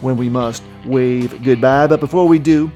when 0.00 0.16
we 0.16 0.28
must 0.28 0.62
wave 0.84 1.42
goodbye, 1.42 1.86
but 1.86 2.00
before 2.00 2.26
we 2.28 2.38
do, 2.38 2.70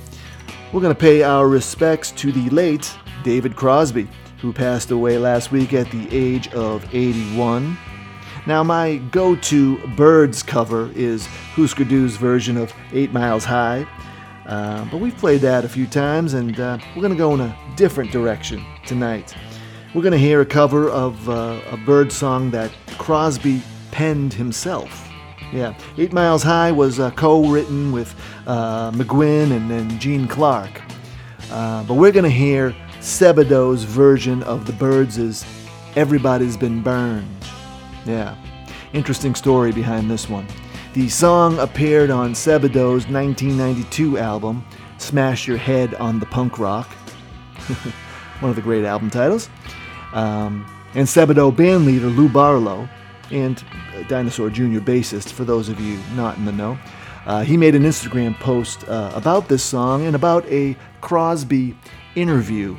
we're 0.73 0.81
going 0.81 0.95
to 0.95 1.01
pay 1.01 1.25
our 1.25 1.49
respects 1.49 2.13
to 2.13 2.31
the 2.31 2.49
late 2.51 2.93
David 3.25 3.57
Crosby, 3.57 4.09
who 4.41 4.53
passed 4.53 4.93
away 4.93 5.19
last 5.19 5.51
week 5.51 5.73
at 5.73 5.91
the 5.91 6.07
age 6.17 6.47
of 6.55 6.95
81. 6.95 7.77
Now, 8.47 8.63
my 8.63 8.99
go 9.11 9.35
to 9.35 9.79
Byrds 9.97 10.45
cover 10.45 10.91
is 10.95 11.27
Husker 11.27 11.85
Du's 11.85 12.17
version 12.17 12.57
of 12.57 12.73
8 12.93 13.13
Miles 13.13 13.45
High, 13.45 13.85
uh, 14.47 14.85
but 14.91 14.99
we've 14.99 15.17
played 15.17 15.41
that 15.41 15.65
a 15.65 15.69
few 15.69 15.87
times 15.87 16.35
and 16.35 16.59
uh, 16.61 16.79
we're 16.95 17.03
going 17.03 17.13
to 17.13 17.19
go 17.19 17.35
in 17.35 17.41
a 17.41 17.57
different 17.77 18.13
direction 18.13 18.65
tonight. 18.87 19.35
We're 19.93 20.03
going 20.03 20.13
to 20.13 20.19
hear 20.19 20.41
a 20.41 20.47
cover 20.47 20.89
of 20.89 21.29
uh, 21.29 21.61
a 21.71 21.77
bird 21.79 22.13
song 22.13 22.53
that 22.53 22.71
Crosby 22.97 23.61
penned 23.91 24.33
himself. 24.33 25.10
Yeah, 25.53 25.75
Eight 25.99 26.13
Miles 26.13 26.43
High 26.43 26.71
was 26.71 27.01
uh, 27.01 27.11
co-written 27.13 27.91
with 27.91 28.15
uh, 28.47 28.93
McGuinn 28.93 29.51
and 29.51 29.71
then 29.71 29.99
Gene 29.99 30.29
Clark. 30.29 30.81
Uh, 31.51 31.83
but 31.85 31.95
we're 31.95 32.13
gonna 32.13 32.31
hear 32.31 32.75
Sebadoh's 33.01 33.83
version 33.83 34.43
of 34.45 34.67
the 34.67 34.73
Byrds' 34.73 35.45
"Everybody's 35.97 36.57
Been 36.57 36.83
Burned." 36.83 37.27
Yeah, 38.07 38.37
interesting 38.93 39.35
story 39.35 39.73
behind 39.73 40.09
this 40.09 40.29
one. 40.29 40.47
The 40.95 41.09
song 41.09 41.59
appeared 41.59 42.11
on 42.11 42.33
Sebadoh's 42.35 43.09
1992 43.09 44.19
album, 44.19 44.65
"Smash 44.99 45.49
Your 45.49 45.57
Head 45.57 45.95
on 45.95 46.21
the 46.21 46.27
Punk 46.27 46.61
Rock," 46.61 46.87
one 48.41 48.51
of 48.51 48.57
the 48.57 48.63
great 48.63 48.85
album 48.85 49.11
titles. 49.11 49.51
Um, 50.13 50.65
and 50.95 51.07
Sebadoh 51.07 51.55
bandleader 51.55 52.15
Lou 52.15 52.29
Barlow 52.29 52.89
and 53.31 53.63
Dinosaur 54.09 54.51
Jr. 54.51 54.81
bassist, 54.81 55.33
for 55.33 55.45
those 55.45 55.69
of 55.69 55.81
you 55.81 55.99
not 56.15 56.37
in 56.37 56.45
the 56.45 56.53
know. 56.53 56.79
Uh, 57.27 57.43
he 57.43 57.57
made 57.57 57.75
an 57.75 57.83
Instagram 57.83 58.39
post 58.41 58.89
uh, 58.89 59.13
about 59.15 59.49
this 59.49 59.63
song 59.63 60.07
and 60.07 60.17
about 60.17 60.45
a 60.47 60.77
Crosby 61.01 61.77
interview 62.15 62.77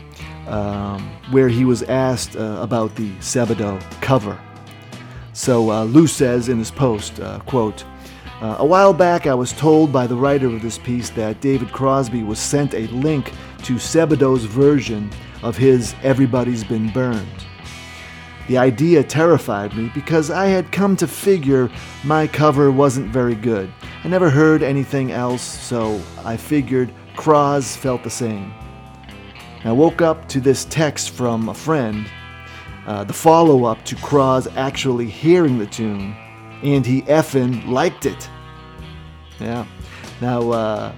um, 0.48 1.02
where 1.32 1.48
he 1.48 1.64
was 1.64 1.84
asked 1.84 2.36
uh, 2.36 2.58
about 2.60 2.96
the 2.96 3.12
Sebadoh 3.18 3.80
cover. 4.02 4.40
So 5.34 5.72
uh, 5.72 5.84
Lou 5.86 6.08
says 6.08 6.50
in 6.50 6.58
his 6.58 6.72
post, 6.72 7.20
uh, 7.20 7.40
quote, 7.42 7.86
uh, 8.42 8.56
a 8.58 8.66
while 8.66 8.94
back 8.94 9.28
I 9.28 9.36
was 9.36 9.54
told 9.54 9.94
by 9.94 10.08
the 10.08 10.16
writer 10.16 10.48
of 10.48 10.64
this 10.64 10.80
piece 10.80 11.12
that 11.12 11.42
David 11.42 11.72
Crosby 11.72 12.24
was 12.24 12.40
sent 12.40 12.74
a 12.74 12.88
link 12.88 13.32
to 13.64 13.76
Sebadoh's 13.76 14.46
version 14.46 15.12
of 15.44 15.56
his 15.56 15.94
Everybody's 16.02 16.64
Been 16.64 16.90
Burned. 16.90 17.46
The 18.52 18.58
idea 18.58 19.02
terrified 19.02 19.78
me 19.78 19.90
because 19.94 20.30
I 20.30 20.48
had 20.48 20.74
come 20.74 20.98
to 20.98 21.08
figure 21.08 21.72
my 22.04 22.28
cover 22.28 22.70
wasn't 22.70 23.08
very 23.08 23.34
good. 23.34 23.72
I 24.04 24.10
never 24.10 24.30
heard 24.30 24.62
anything 24.62 25.14
else, 25.14 25.42
so 25.42 26.02
I 26.26 26.36
figured 26.36 26.94
Croz 27.16 27.78
felt 27.78 28.04
the 28.04 28.10
same. 28.10 28.54
I 29.64 29.72
woke 29.72 30.02
up 30.02 30.28
to 30.28 30.42
this 30.42 30.66
text 30.66 31.12
from 31.12 31.48
a 31.48 31.54
friend, 31.54 32.06
uh, 32.86 33.06
the 33.06 33.14
follow 33.14 33.64
up 33.64 33.86
to 33.86 33.96
Croz 33.96 34.50
actually 34.58 35.08
hearing 35.08 35.58
the 35.58 35.68
tune, 35.68 36.14
and 36.62 36.86
he 36.86 37.04
effing 37.04 37.66
liked 37.70 38.06
it. 38.06 38.30
Yeah. 39.40 39.66
Now, 40.20 40.52
uh, 40.52 40.94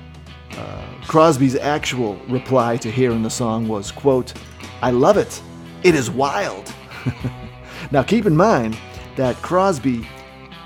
uh, 0.58 0.86
Crosby's 1.06 1.56
actual 1.56 2.16
reply 2.28 2.78
to 2.78 2.90
hearing 2.90 3.22
the 3.22 3.30
song 3.30 3.68
was, 3.68 3.92
quote, 3.92 4.34
I 4.82 4.90
love 4.90 5.18
it. 5.18 5.40
It 5.84 5.94
is 5.94 6.10
wild. 6.10 6.74
now 7.94 8.02
keep 8.02 8.26
in 8.26 8.36
mind 8.36 8.76
that 9.16 9.36
Crosby 9.44 10.02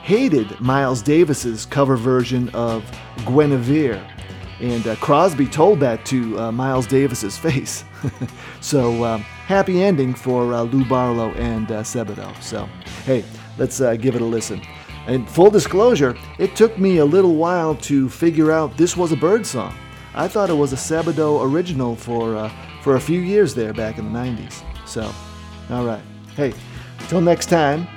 hated 0.01 0.57
Miles 0.61 1.01
Davis's 1.01 1.65
cover 1.65 1.97
version 1.97 2.47
of 2.53 2.89
Guinevere, 3.25 4.01
and 4.61 4.87
uh, 4.87 4.95
Crosby 4.95 5.45
told 5.45 5.81
that 5.81 6.05
to 6.05 6.39
uh, 6.39 6.51
Miles 6.53 6.87
Davis's 6.87 7.37
face. 7.47 7.83
so 8.61 9.03
um, 9.03 9.21
happy 9.21 9.83
ending 9.83 10.13
for 10.13 10.53
uh, 10.53 10.61
Lou 10.63 10.85
Barlow 10.85 11.31
and 11.31 11.69
uh, 11.69 11.83
Sebadoh. 11.83 12.41
So 12.41 12.67
hey, 13.03 13.25
let's 13.57 13.81
uh, 13.81 13.97
give 13.97 14.15
it 14.15 14.21
a 14.21 14.25
listen. 14.25 14.61
And 15.05 15.29
full 15.29 15.49
disclosure, 15.49 16.17
it 16.39 16.55
took 16.55 16.79
me 16.79 16.99
a 16.99 17.05
little 17.05 17.35
while 17.35 17.75
to 17.75 18.07
figure 18.07 18.53
out 18.53 18.77
this 18.77 18.95
was 18.95 19.11
a 19.11 19.17
bird 19.17 19.45
song. 19.45 19.75
I 20.15 20.29
thought 20.29 20.49
it 20.49 20.53
was 20.53 20.71
a 20.71 20.77
Sebadoh 20.77 21.43
original 21.43 21.97
for 21.97 22.37
uh, 22.37 22.49
for 22.83 22.95
a 22.95 23.01
few 23.01 23.19
years 23.19 23.53
there 23.53 23.73
back 23.73 23.97
in 23.97 24.13
the 24.13 24.17
90s. 24.17 24.63
So, 24.87 25.13
all 25.69 25.85
right. 25.85 26.01
Hey, 26.35 26.53
till 27.07 27.21
next 27.21 27.47
time, 27.47 27.87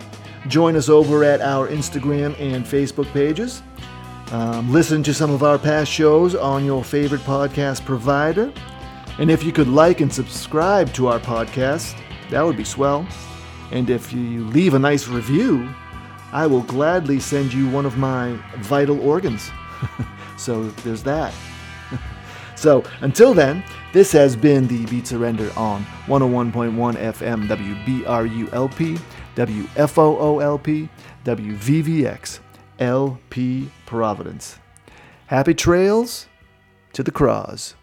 join 0.49 0.77
us 0.77 0.89
over 0.89 1.25
at 1.25 1.41
our 1.41 1.69
Instagram 1.69 2.39
and 2.39 2.65
Facebook 2.65 3.11
pages. 3.13 3.63
Um, 4.33 4.73
listen 4.73 5.03
to 5.03 5.13
some 5.13 5.31
of 5.31 5.43
our 5.43 5.59
past 5.59 5.91
shows 5.91 6.35
on 6.35 6.65
your 6.65 6.85
favorite 6.85 7.23
podcast 7.23 7.85
provider. 7.85 8.53
And 9.19 9.31
if 9.31 9.43
you 9.43 9.53
could 9.53 9.69
like 9.69 10.01
and 10.01 10.13
subscribe 10.13 10.93
to 10.95 11.09
our 11.09 11.19
podcast, 11.19 11.97
that 12.31 12.43
would 12.43 12.57
be 12.57 12.65
swell. 12.65 13.07
And 13.73 13.91
if 13.91 14.13
you 14.13 14.45
leave 14.47 14.75
a 14.75 14.79
nice 14.79 15.09
review, 15.09 15.69
I 16.33 16.47
will 16.47 16.63
gladly 16.63 17.19
send 17.19 17.53
you 17.53 17.69
one 17.69 17.87
of 17.87 17.99
my 17.99 18.39
vital 18.59 19.01
organs. 19.01 19.51
so 20.37 20.69
there's 20.85 21.03
that. 21.03 21.35
So 22.61 22.85
until 23.01 23.33
then, 23.33 23.65
this 23.95 24.13
has 24.13 24.37
been 24.37 24.67
the 24.67 24.85
Beat 24.87 25.07
Surrender 25.07 25.51
on 25.57 25.83
101.1 26.07 26.95
FM 26.95 27.49
WBRULP, 27.49 29.01
WFOOLP, 29.35 30.89
WVVX, 31.25 32.41
LP 32.79 33.71
Providence. 33.87 34.59
Happy 35.27 35.55
trails 35.55 36.27
to 36.93 37.03
the 37.03 37.11
cross. 37.11 37.77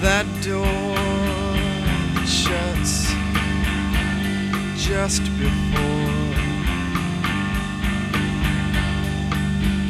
That 0.00 0.26
door 0.42 0.66
shuts 2.26 3.12
just 4.76 5.22
before 5.38 6.34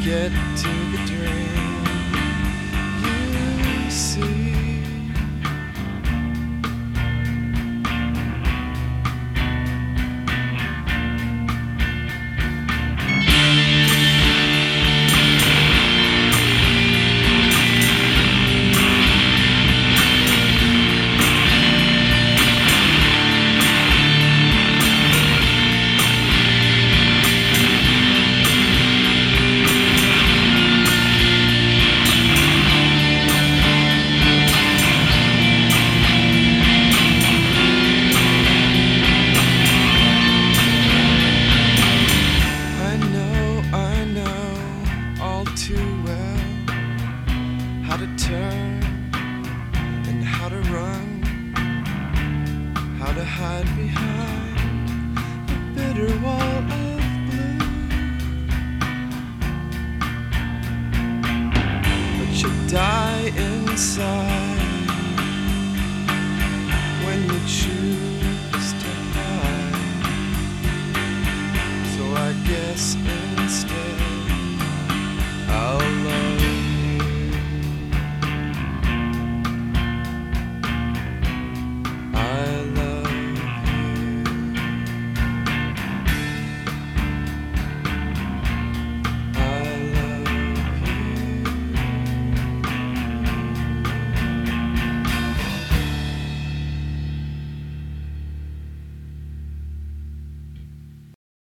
get 0.03 0.31
to 0.57 0.84